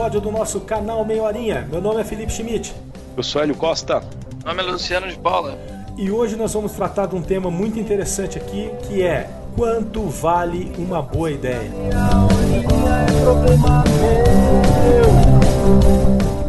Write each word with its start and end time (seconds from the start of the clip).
episódio 0.00 0.20
do 0.22 0.32
nosso 0.32 0.60
canal 0.60 1.04
Meia 1.04 1.22
Horinha. 1.22 1.68
Meu 1.70 1.78
nome 1.78 2.00
é 2.00 2.04
Felipe 2.04 2.32
Schmidt. 2.32 2.74
Eu 3.14 3.22
sou 3.22 3.42
Hélio 3.42 3.54
Costa. 3.54 4.00
Meu 4.38 4.46
nome 4.46 4.62
é 4.62 4.72
Luciano 4.72 5.06
de 5.06 5.18
Paula. 5.18 5.58
E 5.98 6.10
hoje 6.10 6.36
nós 6.36 6.54
vamos 6.54 6.72
tratar 6.72 7.04
de 7.04 7.14
um 7.14 7.20
tema 7.20 7.50
muito 7.50 7.78
interessante 7.78 8.38
aqui, 8.38 8.70
que 8.84 9.02
é 9.02 9.28
quanto 9.54 10.08
vale 10.08 10.72
uma 10.78 11.02
boa 11.02 11.30
ideia. 11.30 11.70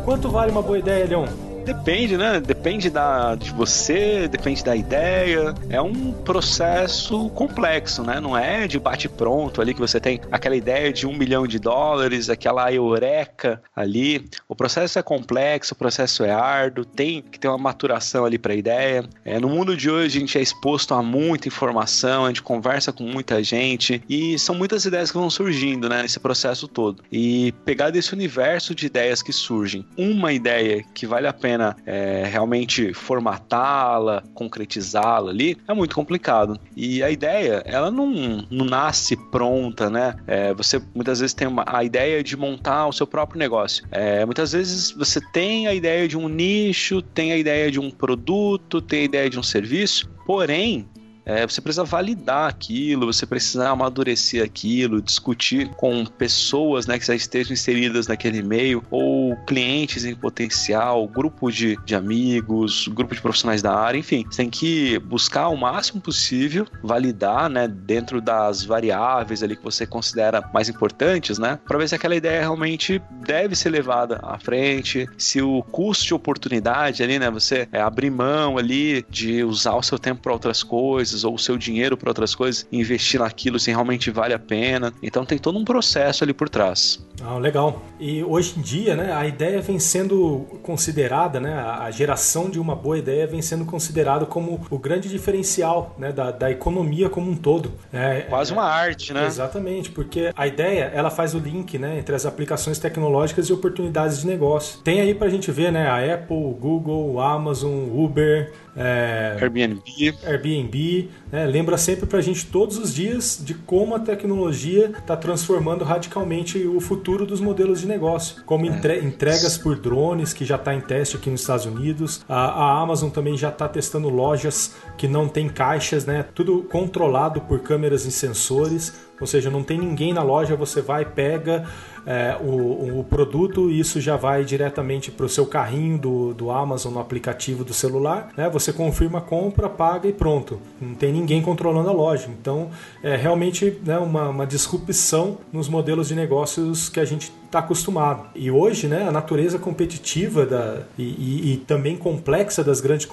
Quanto 0.05 0.29
vale 0.29 0.51
uma 0.51 0.61
boa 0.61 0.79
ideia, 0.79 1.05
Leon? 1.05 1.27
Depende, 1.65 2.15
né? 2.15 2.39
Depende 2.39 2.60
da, 2.89 3.35
de 3.35 3.51
você, 3.51 4.27
depende 4.27 4.63
da 4.63 4.75
ideia. 4.75 5.53
É 5.69 5.81
um 5.81 6.11
processo 6.11 7.29
complexo, 7.29 8.03
né? 8.03 8.19
Não 8.19 8.37
é 8.37 8.67
de 8.67 8.79
bate-pronto 8.79 9.61
ali 9.61 9.73
que 9.73 9.79
você 9.79 9.99
tem 9.99 10.19
aquela 10.31 10.55
ideia 10.55 10.91
de 10.91 11.07
um 11.07 11.15
milhão 11.15 11.47
de 11.47 11.59
dólares, 11.59 12.29
aquela 12.29 12.71
eureka 12.71 13.61
ali. 13.75 14.25
O 14.47 14.55
processo 14.55 14.99
é 14.99 15.03
complexo, 15.03 15.73
o 15.73 15.77
processo 15.77 16.23
é 16.23 16.31
árduo, 16.31 16.83
tem 16.83 17.21
que 17.21 17.39
ter 17.39 17.47
uma 17.47 17.57
maturação 17.57 18.25
ali 18.25 18.37
para 18.37 18.53
a 18.53 18.55
ideia. 18.55 19.05
É, 19.23 19.39
no 19.39 19.49
mundo 19.49 19.75
de 19.75 19.89
hoje, 19.89 20.17
a 20.17 20.19
gente 20.21 20.37
é 20.37 20.41
exposto 20.41 20.93
a 20.93 21.01
muita 21.01 21.47
informação, 21.47 22.25
a 22.25 22.27
gente 22.27 22.41
conversa 22.41 22.91
com 22.91 23.03
muita 23.03 23.43
gente 23.43 24.01
e 24.09 24.37
são 24.37 24.55
muitas 24.55 24.85
ideias 24.85 25.11
que 25.11 25.17
vão 25.17 25.29
surgindo, 25.29 25.87
né? 25.87 26.01
Nesse 26.01 26.19
processo 26.19 26.67
todo. 26.67 27.03
E 27.11 27.53
pegar 27.65 27.89
desse 27.91 28.13
universo 28.13 28.73
de 28.75 28.85
ideias 28.85 29.21
que 29.21 29.31
surgem, 29.31 29.85
uma 29.97 30.33
ideia 30.33 30.83
que 30.93 31.07
vale 31.07 31.27
a 31.27 31.33
pena 31.33 31.51
pena 31.51 31.75
é, 31.85 32.23
realmente 32.25 32.50
formatá-la, 32.93 34.23
concretizá-la 34.33 35.31
ali, 35.31 35.57
é 35.67 35.73
muito 35.73 35.95
complicado. 35.95 36.59
E 36.75 37.01
a 37.03 37.09
ideia, 37.09 37.61
ela 37.65 37.89
não, 37.89 38.45
não 38.49 38.65
nasce 38.65 39.15
pronta, 39.15 39.89
né? 39.89 40.15
É, 40.27 40.53
você 40.53 40.81
muitas 40.93 41.19
vezes 41.19 41.33
tem 41.33 41.47
uma, 41.47 41.63
a 41.67 41.83
ideia 41.83 42.23
de 42.23 42.35
montar 42.35 42.87
o 42.87 42.93
seu 42.93 43.07
próprio 43.07 43.39
negócio. 43.39 43.85
É, 43.91 44.25
muitas 44.25 44.51
vezes 44.51 44.91
você 44.91 45.19
tem 45.31 45.67
a 45.67 45.73
ideia 45.73 46.07
de 46.07 46.17
um 46.17 46.27
nicho, 46.27 47.01
tem 47.01 47.31
a 47.31 47.37
ideia 47.37 47.71
de 47.71 47.79
um 47.79 47.89
produto, 47.89 48.81
tem 48.81 49.01
a 49.01 49.03
ideia 49.03 49.29
de 49.29 49.39
um 49.39 49.43
serviço, 49.43 50.09
porém 50.25 50.87
é, 51.25 51.45
você 51.45 51.61
precisa 51.61 51.83
validar 51.83 52.49
aquilo, 52.49 53.05
você 53.05 53.25
precisa 53.25 53.69
amadurecer 53.69 54.43
aquilo, 54.43 55.01
discutir 55.01 55.69
com 55.75 56.05
pessoas 56.05 56.85
né, 56.85 56.97
que 56.97 57.05
já 57.05 57.15
estejam 57.15 57.53
inseridas 57.53 58.07
naquele 58.07 58.41
meio, 58.41 58.83
ou 58.89 59.35
clientes 59.45 60.05
em 60.05 60.15
potencial, 60.15 61.07
grupo 61.07 61.51
de, 61.51 61.77
de 61.85 61.95
amigos, 61.95 62.87
grupo 62.87 63.13
de 63.13 63.21
profissionais 63.21 63.61
da 63.61 63.73
área, 63.73 63.97
enfim, 63.97 64.25
você 64.29 64.37
tem 64.37 64.49
que 64.49 64.99
buscar 64.99 65.49
o 65.49 65.57
máximo 65.57 66.01
possível, 66.01 66.65
validar 66.83 67.49
né, 67.49 67.67
dentro 67.67 68.21
das 68.21 68.63
variáveis 68.63 69.43
ali 69.43 69.55
que 69.55 69.63
você 69.63 69.85
considera 69.85 70.49
mais 70.53 70.69
importantes, 70.69 71.37
né, 71.37 71.59
para 71.67 71.77
ver 71.77 71.87
se 71.87 71.95
aquela 71.95 72.15
ideia 72.15 72.41
realmente 72.41 73.01
deve 73.25 73.55
ser 73.55 73.69
levada 73.69 74.19
à 74.23 74.39
frente, 74.39 75.07
se 75.17 75.41
o 75.41 75.61
custo 75.63 76.05
de 76.05 76.13
oportunidade 76.13 77.03
ali, 77.03 77.19
né, 77.19 77.29
você 77.29 77.67
é, 77.71 77.79
abrir 77.79 78.09
mão 78.09 78.57
ali 78.57 79.05
de 79.09 79.43
usar 79.43 79.75
o 79.75 79.83
seu 79.83 79.99
tempo 79.99 80.21
para 80.21 80.33
outras 80.33 80.63
coisas 80.63 81.10
coisas 81.11 81.23
ou 81.23 81.35
o 81.35 81.39
seu 81.39 81.57
dinheiro 81.57 81.97
para 81.97 82.09
outras 82.09 82.33
coisas, 82.33 82.65
investir 82.71 83.19
naquilo 83.19 83.59
se 83.59 83.69
realmente 83.69 84.09
vale 84.09 84.33
a 84.33 84.39
pena. 84.39 84.93
Então 85.03 85.25
tem 85.25 85.37
todo 85.37 85.57
um 85.57 85.65
processo 85.65 86.23
ali 86.23 86.33
por 86.33 86.49
trás. 86.49 87.05
Ah, 87.21 87.37
legal. 87.37 87.81
E 87.99 88.23
hoje 88.23 88.55
em 88.57 88.61
dia, 88.61 88.95
né, 88.95 89.13
a 89.13 89.25
ideia 89.27 89.61
vem 89.61 89.77
sendo 89.79 90.47
considerada, 90.63 91.39
né, 91.39 91.53
a 91.53 91.89
geração 91.91 92.49
de 92.49 92.59
uma 92.59 92.75
boa 92.75 92.97
ideia 92.97 93.27
vem 93.27 93.41
sendo 93.41 93.65
considerado 93.65 94.25
como 94.25 94.61
o 94.69 94.79
grande 94.79 95.09
diferencial 95.09 95.95
né, 95.97 96.11
da, 96.11 96.31
da 96.31 96.49
economia 96.49 97.09
como 97.09 97.29
um 97.29 97.35
todo. 97.35 97.73
É, 97.91 98.21
Quase 98.21 98.51
é, 98.51 98.53
uma 98.55 98.65
arte, 98.65 99.13
né? 99.13 99.25
Exatamente, 99.25 99.91
porque 99.91 100.31
a 100.35 100.47
ideia 100.47 100.91
ela 100.93 101.09
faz 101.09 101.33
o 101.35 101.39
link 101.39 101.77
né, 101.77 101.99
entre 101.99 102.15
as 102.15 102.25
aplicações 102.25 102.79
tecnológicas 102.79 103.47
e 103.47 103.53
oportunidades 103.53 104.21
de 104.21 104.27
negócio. 104.27 104.79
Tem 104.79 105.01
aí 105.01 105.13
para 105.13 105.27
a 105.27 105.29
gente 105.29 105.51
ver 105.51 105.71
né, 105.71 105.87
a 105.87 106.15
Apple, 106.15 106.55
Google, 106.59 107.19
Amazon, 107.19 107.89
Uber, 107.93 108.51
é, 108.75 109.37
Airbnb. 109.41 109.81
Airbnb 110.23 111.09
né, 111.31 111.45
lembra 111.45 111.77
sempre 111.77 112.05
para 112.05 112.19
a 112.19 112.21
gente 112.21 112.45
todos 112.47 112.77
os 112.77 112.93
dias 112.93 113.41
de 113.43 113.53
como 113.53 113.95
a 113.95 113.99
tecnologia 113.99 114.91
está 114.97 115.15
transformando 115.15 115.83
radicalmente 115.83 116.57
o 116.67 116.79
futuro 116.79 117.25
dos 117.25 117.39
modelos 117.39 117.81
de 117.81 117.87
negócio, 117.87 118.43
como 118.45 118.65
entre, 118.65 118.99
entregas 118.99 119.57
por 119.57 119.77
drones 119.77 120.33
que 120.33 120.43
já 120.43 120.55
está 120.55 120.73
em 120.73 120.81
teste 120.81 121.15
aqui 121.15 121.29
nos 121.29 121.41
Estados 121.41 121.65
Unidos, 121.65 122.25
a, 122.27 122.35
a 122.35 122.81
Amazon 122.81 123.09
também 123.09 123.37
já 123.37 123.49
está 123.49 123.67
testando 123.67 124.09
lojas 124.09 124.75
que 124.97 125.07
não 125.07 125.27
tem 125.27 125.47
caixas, 125.47 126.05
né, 126.05 126.25
tudo 126.35 126.63
controlado 126.63 127.41
por 127.41 127.59
câmeras 127.59 128.05
e 128.05 128.11
sensores, 128.11 128.93
ou 129.19 129.27
seja, 129.27 129.51
não 129.51 129.63
tem 129.63 129.77
ninguém 129.77 130.13
na 130.13 130.23
loja, 130.23 130.55
você 130.55 130.81
vai 130.81 131.05
pega 131.05 131.65
é, 132.05 132.35
o, 132.41 132.99
o, 132.99 133.03
produto 133.03 133.69
e 133.69 133.79
isso 133.79 134.01
já 134.01 134.15
vai 134.15 134.43
diretamente 134.43 135.11
para 135.11 135.25
o 135.25 135.29
seu 135.29 135.45
carrinho 135.45 135.99
do, 135.99 136.33
do 136.33 136.49
Amazon 136.49 136.93
no 136.93 136.99
aplicativo 136.99 137.63
do 137.63 137.73
celular. 137.73 138.29
Né? 138.35 138.49
Você 138.49 138.73
confirma 138.73 139.19
a 139.19 139.21
compra, 139.21 139.69
paga 139.69 140.07
e 140.07 140.13
pronto. 140.13 140.59
Não 140.79 140.95
tem 140.95 141.11
ninguém 141.21 141.41
controlando 141.41 141.89
a 141.89 141.93
loja. 141.93 142.27
Então, 142.29 142.69
é 143.01 143.15
realmente 143.15 143.79
né, 143.83 143.97
uma, 143.97 144.29
uma 144.29 144.45
disrupção 144.45 145.37
nos 145.53 145.69
modelos 145.69 146.09
de 146.09 146.15
negócios 146.15 146.89
que 146.89 146.99
a 146.99 147.05
gente 147.05 147.31
está 147.51 147.59
acostumado. 147.59 148.23
E 148.33 148.49
hoje, 148.49 148.87
né, 148.87 149.07
a 149.07 149.11
natureza 149.11 149.59
competitiva 149.59 150.45
da, 150.45 150.83
e, 150.97 151.03
e, 151.03 151.53
e, 151.53 151.57
também 151.57 151.97
complexa 151.97 152.63
das 152.63 152.79
grandes 152.79 153.05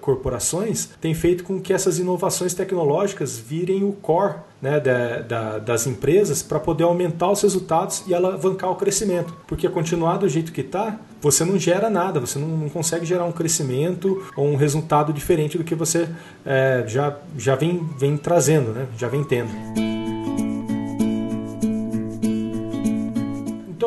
corporações 0.00 0.88
tem 1.00 1.14
feito 1.14 1.44
com 1.44 1.60
que 1.60 1.72
essas 1.72 1.98
inovações 1.98 2.54
tecnológicas 2.54 3.36
virem 3.38 3.84
o 3.84 3.92
core 3.92 4.36
né, 4.60 4.80
da, 4.80 5.18
da, 5.20 5.58
das 5.58 5.86
empresas 5.86 6.42
para 6.42 6.58
poder 6.58 6.84
aumentar 6.84 7.30
os 7.30 7.42
resultados 7.42 8.04
e 8.06 8.14
alavancar 8.14 8.70
o 8.70 8.76
crescimento. 8.76 9.34
Porque 9.46 9.68
continuar 9.68 10.16
do 10.16 10.28
jeito 10.28 10.52
que 10.52 10.62
está, 10.62 10.98
você 11.20 11.44
não 11.44 11.58
gera 11.58 11.90
nada, 11.90 12.18
você 12.18 12.38
não, 12.38 12.48
não, 12.48 12.68
consegue 12.68 13.04
gerar 13.04 13.24
um 13.24 13.32
crescimento 13.32 14.24
ou 14.36 14.46
um 14.46 14.56
resultado 14.56 15.12
diferente 15.12 15.58
do 15.58 15.64
que 15.64 15.74
você 15.74 16.08
é, 16.46 16.84
já, 16.86 17.16
já 17.36 17.54
vem, 17.56 17.86
vem 17.98 18.16
trazendo, 18.16 18.70
né, 18.70 18.86
já 18.96 19.08
vem 19.08 19.22
tendo. 19.22 19.91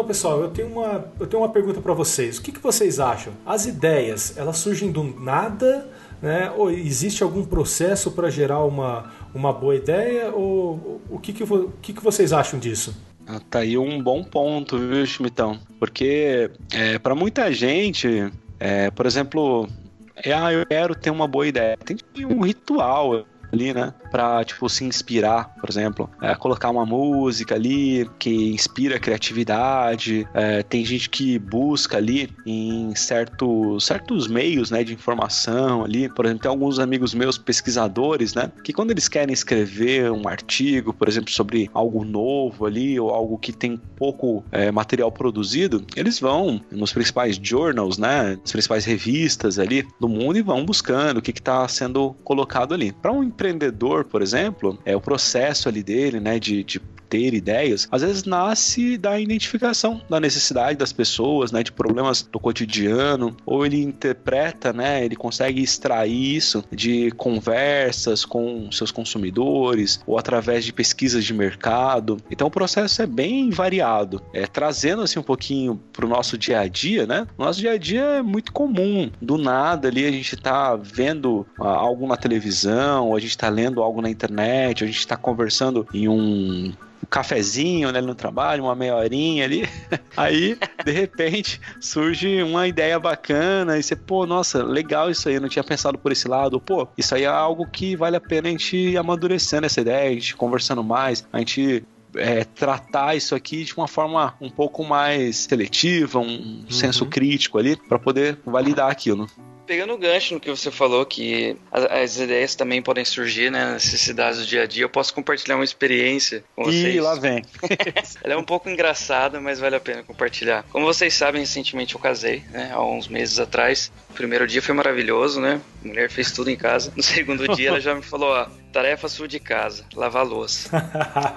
Pessoal, 0.05 0.41
eu 0.41 0.49
tenho 0.49 0.67
uma, 0.67 1.05
eu 1.19 1.27
tenho 1.27 1.41
uma 1.41 1.49
pergunta 1.49 1.81
para 1.81 1.93
vocês. 1.93 2.38
O 2.38 2.41
que, 2.41 2.51
que 2.51 2.59
vocês 2.59 2.99
acham? 2.99 3.33
As 3.45 3.66
ideias, 3.66 4.38
elas 4.38 4.57
surgem 4.57 4.91
do 4.91 5.03
nada, 5.03 5.89
né? 6.21 6.51
Ou 6.55 6.71
existe 6.71 7.23
algum 7.23 7.43
processo 7.43 8.11
para 8.11 8.29
gerar 8.29 8.63
uma, 8.63 9.11
uma 9.33 9.51
boa 9.51 9.75
ideia? 9.75 10.31
Ou 10.33 11.01
o 11.09 11.19
que, 11.19 11.33
que, 11.33 11.43
o 11.43 11.71
que, 11.81 11.93
que 11.93 12.03
vocês 12.03 12.33
acham 12.33 12.59
disso? 12.59 12.95
Ah, 13.27 13.39
tá 13.49 13.59
aí 13.59 13.77
um 13.77 14.01
bom 14.01 14.23
ponto, 14.23 14.77
viu, 14.77 15.05
Schmidtão? 15.05 15.59
Porque 15.79 16.51
é, 16.72 16.99
para 16.99 17.16
muita 17.16 17.51
gente, 17.51 18.31
é, 18.59 18.91
por 18.91 19.05
exemplo, 19.05 19.67
é, 20.16 20.31
ah, 20.31 20.53
eu 20.53 20.66
quero 20.66 20.95
ter 20.95 21.09
uma 21.09 21.27
boa 21.27 21.47
ideia. 21.47 21.77
Tem 21.83 21.97
um 22.25 22.41
ritual 22.41 23.25
ali, 23.51 23.73
né? 23.73 23.93
Pra, 24.16 24.46
tipo, 24.46 24.70
se 24.70 24.86
inspirar, 24.86 25.53
por 25.59 25.70
exemplo. 25.70 26.09
É, 26.22 26.34
colocar 26.36 26.70
uma 26.70 26.86
música 26.86 27.53
ali 27.53 28.09
que 28.18 28.30
inspira 28.53 28.96
a 28.96 29.00
criatividade. 29.00 30.26
É, 30.34 30.64
tem 30.64 30.86
gente 30.86 31.09
que 31.09 31.38
busca 31.38 31.98
ali 31.98 32.30
em 32.46 32.96
certo, 32.96 33.78
certos 33.78 34.30
meios, 34.30 34.72
né, 34.72 34.86
de 34.86 34.94
informação 34.94 35.84
ali. 35.84 36.08
Por 36.08 36.24
exemplo, 36.24 36.44
tem 36.44 36.50
alguns 36.50 36.80
amigos 36.80 37.14
meus 37.14 37.38
pesquisadores, 37.38 38.34
né, 38.34 38.50
que 38.64 38.72
quando 38.72 38.92
eles 38.92 39.09
querem 39.09 39.34
escrever 39.34 40.09
um 40.09 40.30
artigo, 40.30 40.94
por 40.94 41.09
exemplo, 41.09 41.32
sobre 41.32 41.70
algo 41.74 42.06
novo 42.06 42.66
ali 42.66 42.97
ou 42.97 43.09
algo 43.09 43.38
que 43.38 43.52
tem 43.52 43.76
pouco 43.97 44.46
é, 44.50 44.72
material 44.72 45.12
produzido, 45.12 45.86
eles 45.94 46.22
vão 46.22 46.61
nos 46.72 46.94
principais 46.94 47.38
journals, 47.41 47.97
né, 47.97 48.38
nas 48.40 48.53
principais 48.53 48.85
revistas 48.85 49.59
ali 49.59 49.85
do 50.00 50.08
mundo 50.08 50.38
e 50.38 50.41
vão 50.41 50.64
buscando 50.64 51.18
o 51.18 51.22
que 51.22 51.32
está 51.32 51.68
sendo 51.68 52.16
colocado 52.23 52.73
ali. 52.73 52.94
Para 52.94 53.11
um 53.11 53.22
empreendedor, 53.22 54.04
por 54.09 54.22
exemplo, 54.22 54.78
é 54.85 54.96
o 54.96 55.02
processo 55.02 55.67
ali 55.67 55.84
dele, 55.84 56.19
né, 56.19 56.40
de, 56.40 56.63
de 56.63 56.81
ter 57.16 57.34
ideias, 57.34 57.88
às 57.90 58.02
vezes 58.02 58.26
nasce 58.26 58.97
da 58.97 59.17
identificação 59.17 60.02
da 60.09 60.20
necessidade 60.20 60.78
das 60.78 60.91
pessoas, 60.91 61.50
né, 61.50 61.64
de 61.64 61.72
problemas 61.72 62.22
do 62.22 62.38
cotidiano, 62.38 63.35
ou 63.46 63.66
ele 63.66 63.82
interpreta, 63.82 64.73
né, 64.73 65.06
ele 65.06 65.16
consegue 65.16 65.62
extrair 65.62 66.35
isso 66.35 66.62
de 66.70 67.12
conversas 67.12 68.26
com 68.26 68.70
seus 68.70 68.91
consumidores 68.91 70.02
ou 70.06 70.20
através 70.20 70.66
de 70.66 70.73
pesquisas 70.73 71.23
de 71.23 71.34
mercado. 71.34 72.17
Então 72.29 72.47
o 72.47 72.52
processo 72.52 73.02
é 73.02 73.08
bem 73.08 73.50
variado, 73.50 74.22
é 74.34 74.46
trazendo 74.46 75.02
assim 75.02 75.18
um 75.18 75.23
pouquinho 75.23 75.82
para 75.94 76.06
o 76.06 76.09
nosso 76.09 76.38
dia 76.38 76.59
a 76.59 76.68
dia, 76.68 77.08
né? 77.08 77.26
Nosso 77.38 77.59
dia 77.61 77.72
a 77.72 77.78
dia 77.78 78.02
é 78.02 78.22
muito 78.22 78.52
comum, 78.52 79.09
do 79.22 79.38
nada 79.38 79.88
ali 79.88 80.06
a 80.06 80.11
gente 80.11 80.35
está 80.35 80.76
vendo 80.76 81.47
ah, 81.59 81.68
algo 81.68 82.06
na 82.08 82.18
televisão, 82.18 83.16
a 83.16 83.20
gente 83.20 83.29
está 83.29 83.47
lendo 83.47 83.82
algo 83.82 84.02
na 84.02 84.09
internet, 84.09 84.84
a 84.84 84.88
gente 84.88 85.00
está 85.00 85.16
conversando 85.16 85.88
em 85.94 86.09
um 86.09 86.73
um 87.05 87.07
cafezinho 87.07 87.91
né, 87.91 88.02
no 88.02 88.16
trabalho, 88.16 88.63
uma 88.63 88.75
meia 88.75 88.96
horinha 88.96 89.46
ali. 89.46 89.69
Aí, 90.17 90.57
de 90.84 90.91
repente, 90.91 91.61
surge 91.79 92.41
uma 92.41 92.67
ideia 92.67 92.99
bacana 92.99 93.78
e 93.78 93.84
você, 93.84 93.96
pô, 93.96 94.25
nossa, 94.25 94.63
legal 94.63 95.09
isso 95.09 95.29
aí, 95.29 95.35
eu 95.35 95.41
não 95.41 95.49
tinha 95.49 95.63
pensado 95.63 95.97
por 95.97 96.11
esse 96.11 96.28
lado. 96.28 96.59
Pô, 96.59 96.87
isso 96.97 97.13
aí 97.13 97.23
é 97.23 97.28
algo 97.28 97.67
que 97.67 97.96
vale 97.96 98.16
a 98.16 98.22
pena 98.22 98.47
a 98.47 98.52
gente 98.52 98.75
ir 98.75 98.97
amadurecendo 98.97 99.66
essa 99.66 99.81
ideia, 99.81 100.09
a 100.09 100.13
gente 100.13 100.35
conversando 100.35 100.84
mais, 100.84 101.28
a 101.31 101.40
gente 101.40 101.84
é, 102.16 102.43
tratar 102.43 103.16
isso 103.16 103.35
aqui 103.35 103.63
de 103.63 103.75
uma 103.75 103.87
forma 103.87 104.34
um 104.40 104.49
pouco 104.49 104.84
mais 104.84 105.37
seletiva, 105.37 106.19
um 106.19 106.23
uhum. 106.23 106.66
senso 106.69 107.05
crítico 107.05 107.58
ali, 107.58 107.75
para 107.75 107.99
poder 107.99 108.40
validar 108.46 108.90
aquilo. 108.90 109.28
Pegando 109.66 109.94
o 109.94 109.97
gancho 109.97 110.35
no 110.35 110.40
que 110.40 110.50
você 110.50 110.70
falou, 110.70 111.06
que 111.06 111.58
as, 111.72 112.17
ideias 112.17 112.56
também 112.56 112.82
podem 112.82 113.03
surgir, 113.03 113.52
né, 113.52 113.73
necessidades 113.73 114.40
do 114.40 114.46
dia 114.46 114.64
a 114.64 114.66
dia, 114.66 114.84
eu 114.84 114.90
posso 114.90 115.14
compartilhar 115.14 115.56
uma 115.56 115.64
experiência 115.64 116.44
com 116.56 116.66
vocês. 116.66 116.96
Ih, 116.96 117.02
lá 117.02 117.16
vem. 117.16 117.44
Ela 118.23 118.34
é 118.35 118.38
um 118.38 118.44
pouco 118.44 118.70
engraçada, 118.70 119.40
mas 119.41 119.59
vale 119.59 119.76
a 119.76 119.79
pena 119.79 120.03
compartilhar. 120.03 120.64
Como 120.72 120.85
vocês 120.85 121.14
sabem, 121.14 121.41
recentemente 121.41 121.96
eu 121.96 122.02
casei, 122.02 122.44
né, 122.52 122.72
há 122.73 122.84
uns 122.84 123.08
meses 123.08 123.40
atrás. 123.40 123.91
O 124.16 124.23
primeiro 124.26 124.47
dia 124.47 124.62
foi 124.62 124.73
maravilhoso, 124.73 125.41
né, 125.41 125.59
a 125.84 125.88
mulher 125.90 126.09
fez 126.09 126.32
tudo 126.32 126.50
em 126.50 126.56
casa. 126.56 126.94
No 126.96 127.03
segundo 127.03 127.46
dia 127.53 127.67
ela 127.67 127.82
já 127.82 127.94
me 127.94 128.02
falou, 128.02 128.29
ó, 128.29 128.47
tarefa 128.72 129.09
sua 129.09 129.28
de 129.28 129.41
casa, 129.41 129.85
lavar 129.94 130.26
louça. 130.26 130.70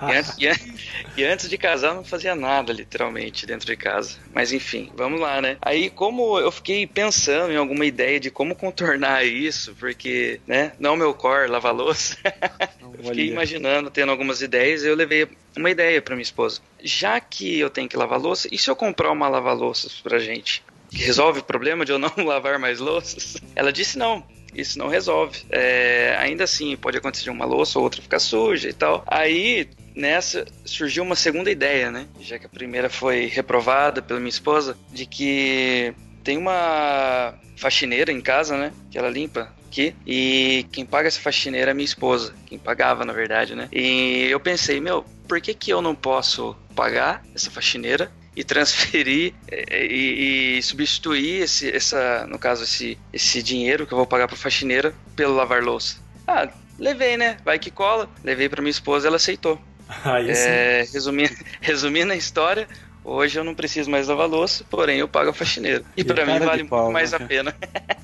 e, 0.09 0.15
antes, 0.17 0.37
e, 0.39 1.21
e, 1.21 1.25
antes, 1.25 1.51
de 1.51 1.59
casar, 1.59 1.93
não 1.93 2.05
fazia 2.05 2.37
nada, 2.37 2.73
literalmente, 2.73 3.47
dentro 3.47 3.67
de 3.67 3.77
casa. 3.77 4.19
Mas 4.33 4.53
enfim, 4.53 4.93
vamos 4.95 5.21
lá, 5.21 5.41
né? 5.43 5.57
Aí, 5.61 5.91
como 5.91 6.39
eu 6.39 6.53
fiquei 6.53 6.87
pensando 6.87 7.53
em 7.53 7.57
alguma 7.57 7.85
ideia 7.85 8.21
de 8.21 8.31
como 8.31 8.55
contornar 8.55 9.27
isso, 9.27 9.75
porque, 9.75 10.41
né, 10.47 10.71
não 10.79 10.91
é 10.91 10.93
o 10.93 10.97
meu 10.97 11.13
core 11.15 11.51
lavar 11.51 11.75
louça. 11.75 12.17
eu 12.81 13.05
fiquei 13.05 13.27
imaginando, 13.27 13.91
tendo 13.91 14.13
algumas 14.13 14.41
ideias, 14.41 14.85
eu 14.85 14.95
levei 14.95 15.27
uma 15.57 15.71
ideia 15.71 16.01
para 16.01 16.15
minha 16.15 16.23
esposa. 16.23 16.61
Já 16.81 17.19
que 17.19 17.59
eu 17.59 17.69
tenho 17.69 17.89
que 17.89 17.97
lavar 17.97 18.21
louça, 18.21 18.49
e 18.53 18.57
se 18.57 18.71
eu 18.71 18.77
comprar 18.77 19.11
uma 19.11 19.29
lava-louças 19.29 19.95
pra 19.95 20.21
gente? 20.21 20.63
Resolve 20.93 21.41
o 21.41 21.45
problema 21.45 21.85
de 21.85 21.93
eu 21.93 21.99
não 21.99 22.13
lavar 22.25 22.59
mais 22.59 22.79
louças? 22.81 23.37
Ela 23.55 23.73
disse 23.73 23.99
não 23.99 24.25
isso 24.55 24.79
não 24.79 24.89
resolve. 24.89 25.41
É, 25.51 26.17
ainda 26.19 26.45
assim, 26.45 26.77
pode 26.77 26.97
acontecer 26.97 27.31
uma 27.31 27.45
louça 27.45 27.79
ou 27.79 27.85
outra 27.85 28.03
ficar 28.03 28.19
suja 28.19 28.69
e 28.69 28.73
tal. 28.73 29.05
Aí, 29.07 29.69
nessa, 29.95 30.45
surgiu 30.65 31.03
uma 31.03 31.17
segunda 31.17 31.51
ideia, 31.51 31.91
né? 31.91 32.07
Já 32.21 32.39
que 32.39 32.47
a 32.47 32.49
primeira 32.49 32.89
foi 32.89 33.27
reprovada 33.27 34.03
pela 34.03 34.19
minha 34.19 34.31
esposa, 34.31 34.77
de 34.93 35.07
que 35.07 35.95
tem 36.25 36.37
uma 36.37 37.35
faxineira 37.57 38.13
em 38.13 38.21
casa, 38.21 38.57
né? 38.57 38.73
Que 38.91 38.99
ela 38.99 39.11
limpa 39.11 39.53
aqui. 39.67 39.95
E 40.07 40.67
quem 40.73 40.85
paga 40.85 41.09
essa 41.09 41.21
faxineira 41.21 41.71
é 41.71 41.75
minha 41.75 41.85
esposa. 41.85 42.35
Quem 42.47 42.59
pagava, 42.59 43.05
na 43.05 43.13
verdade, 43.13 43.55
né? 43.55 43.69
E 43.73 44.27
eu 44.31 44.41
pensei, 44.41 44.81
meu, 44.81 45.05
por 45.27 45.41
que, 45.41 45.55
que 45.55 45.71
eu 45.71 45.83
não 45.83 45.95
posso 45.95 46.57
pagar 46.75 47.23
essa 47.35 47.51
faxineira 47.51 48.11
e 48.39 48.45
transferir 48.45 49.35
é, 49.51 49.85
e, 49.85 50.59
e, 50.59 50.63
substituir 50.63 51.43
esse, 51.43 51.75
essa, 51.75 52.25
no 52.29 52.39
caso, 52.39 52.63
esse, 52.63 52.97
esse 53.13 53.43
dinheiro 53.43 53.85
que 53.85 53.93
eu 53.93 53.99
vou 53.99 54.07
pagar 54.07 54.29
para 54.29 54.37
faxineira 54.37 54.95
pelo 55.17 55.35
lavar 55.35 55.61
louça. 55.61 55.97
Ah, 56.25 56.49
levei, 56.79 57.17
né? 57.17 57.37
Vai 57.45 57.59
que 57.59 57.71
cola. 57.71 58.09
Levei 58.23 58.49
para 58.49 58.63
minha 58.63 58.71
esposa, 58.71 59.09
ela 59.09 59.17
aceitou. 59.17 59.61
Aí 60.05 60.31
é, 60.31 60.87
resumindo, 60.93 61.35
resumindo 61.61 62.13
a 62.13 62.17
história, 62.17 62.69
Hoje 63.05 63.39
eu 63.39 63.45
não 63.45 63.55
preciso 63.55 63.91
mais 63.91 64.07
lavar 64.07 64.29
louça, 64.29 64.63
porém 64.69 64.99
eu 64.99 65.09
pago 65.09 65.31
a 65.31 65.33
faxineira. 65.33 65.83
E, 65.97 66.03
e 66.03 66.05
para 66.05 66.27
mim 66.27 66.39
vale 66.41 66.65
pau, 66.65 66.93
mais 66.93 67.13
né? 67.13 67.19
a 67.19 67.27
pena. 67.27 67.57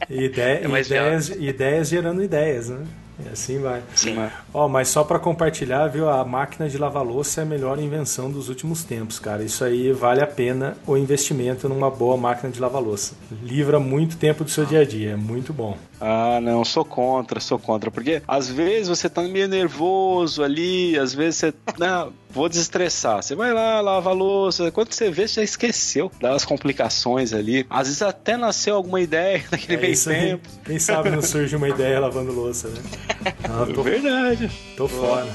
Ideia, 0.08 0.62
é 0.64 0.80
ideias, 0.80 1.28
ideias 1.28 1.88
gerando 1.90 2.22
ideias, 2.22 2.70
né? 2.70 2.86
E 3.24 3.28
assim 3.28 3.60
vai. 3.60 3.82
Sim. 3.94 4.16
Ó, 4.52 4.68
mas 4.68 4.88
só 4.88 5.04
para 5.04 5.18
compartilhar, 5.18 5.86
viu? 5.88 6.08
A 6.08 6.24
máquina 6.24 6.68
de 6.68 6.76
lavar 6.78 7.04
louça 7.04 7.40
é 7.40 7.44
a 7.44 7.46
melhor 7.46 7.78
invenção 7.78 8.30
dos 8.30 8.48
últimos 8.48 8.82
tempos, 8.82 9.18
cara. 9.18 9.42
Isso 9.42 9.64
aí 9.64 9.92
vale 9.92 10.22
a 10.22 10.26
pena 10.26 10.76
o 10.86 10.96
investimento 10.96 11.68
numa 11.68 11.90
boa 11.90 12.16
máquina 12.16 12.50
de 12.50 12.60
lavar 12.60 12.82
louça. 12.82 13.14
Livra 13.42 13.78
muito 13.78 14.16
tempo 14.16 14.44
do 14.44 14.50
seu 14.50 14.64
dia 14.64 14.80
a 14.80 14.84
dia, 14.84 15.12
é 15.12 15.16
muito 15.16 15.52
bom. 15.52 15.76
Ah, 16.00 16.40
não, 16.42 16.64
sou 16.64 16.84
contra, 16.84 17.40
sou 17.40 17.58
contra. 17.58 17.90
Porque 17.90 18.22
às 18.26 18.48
vezes 18.48 18.88
você 18.88 19.08
tá 19.08 19.22
meio 19.22 19.48
nervoso 19.48 20.42
ali, 20.42 20.98
às 20.98 21.14
vezes 21.14 21.36
você. 21.36 21.54
Não, 21.78 22.12
vou 22.34 22.48
desestressar. 22.48 23.22
Você 23.22 23.34
vai 23.34 23.52
lá, 23.52 23.80
lava 23.80 24.10
a 24.10 24.12
louça. 24.12 24.70
Quando 24.70 24.92
você 24.92 25.10
vê, 25.10 25.26
você 25.28 25.34
já 25.36 25.42
esqueceu 25.42 26.10
das 26.20 26.44
complicações 26.44 27.32
ali. 27.32 27.64
Às 27.70 27.86
vezes 27.86 28.02
até 28.02 28.36
nasceu 28.36 28.74
alguma 28.74 29.00
ideia 29.00 29.42
naquele 29.50 29.74
é 29.74 29.80
meio 29.80 30.04
tempo. 30.04 30.48
Quem 30.64 30.78
sabe 30.78 31.10
não 31.10 31.22
surge 31.22 31.54
uma 31.54 31.68
ideia 31.68 32.00
lavando 32.00 32.32
louça, 32.32 32.68
né? 32.68 32.82
Ah, 33.44 33.66
tô, 33.72 33.82
Verdade. 33.82 34.50
Tô 34.76 34.88
fora. 34.88 35.28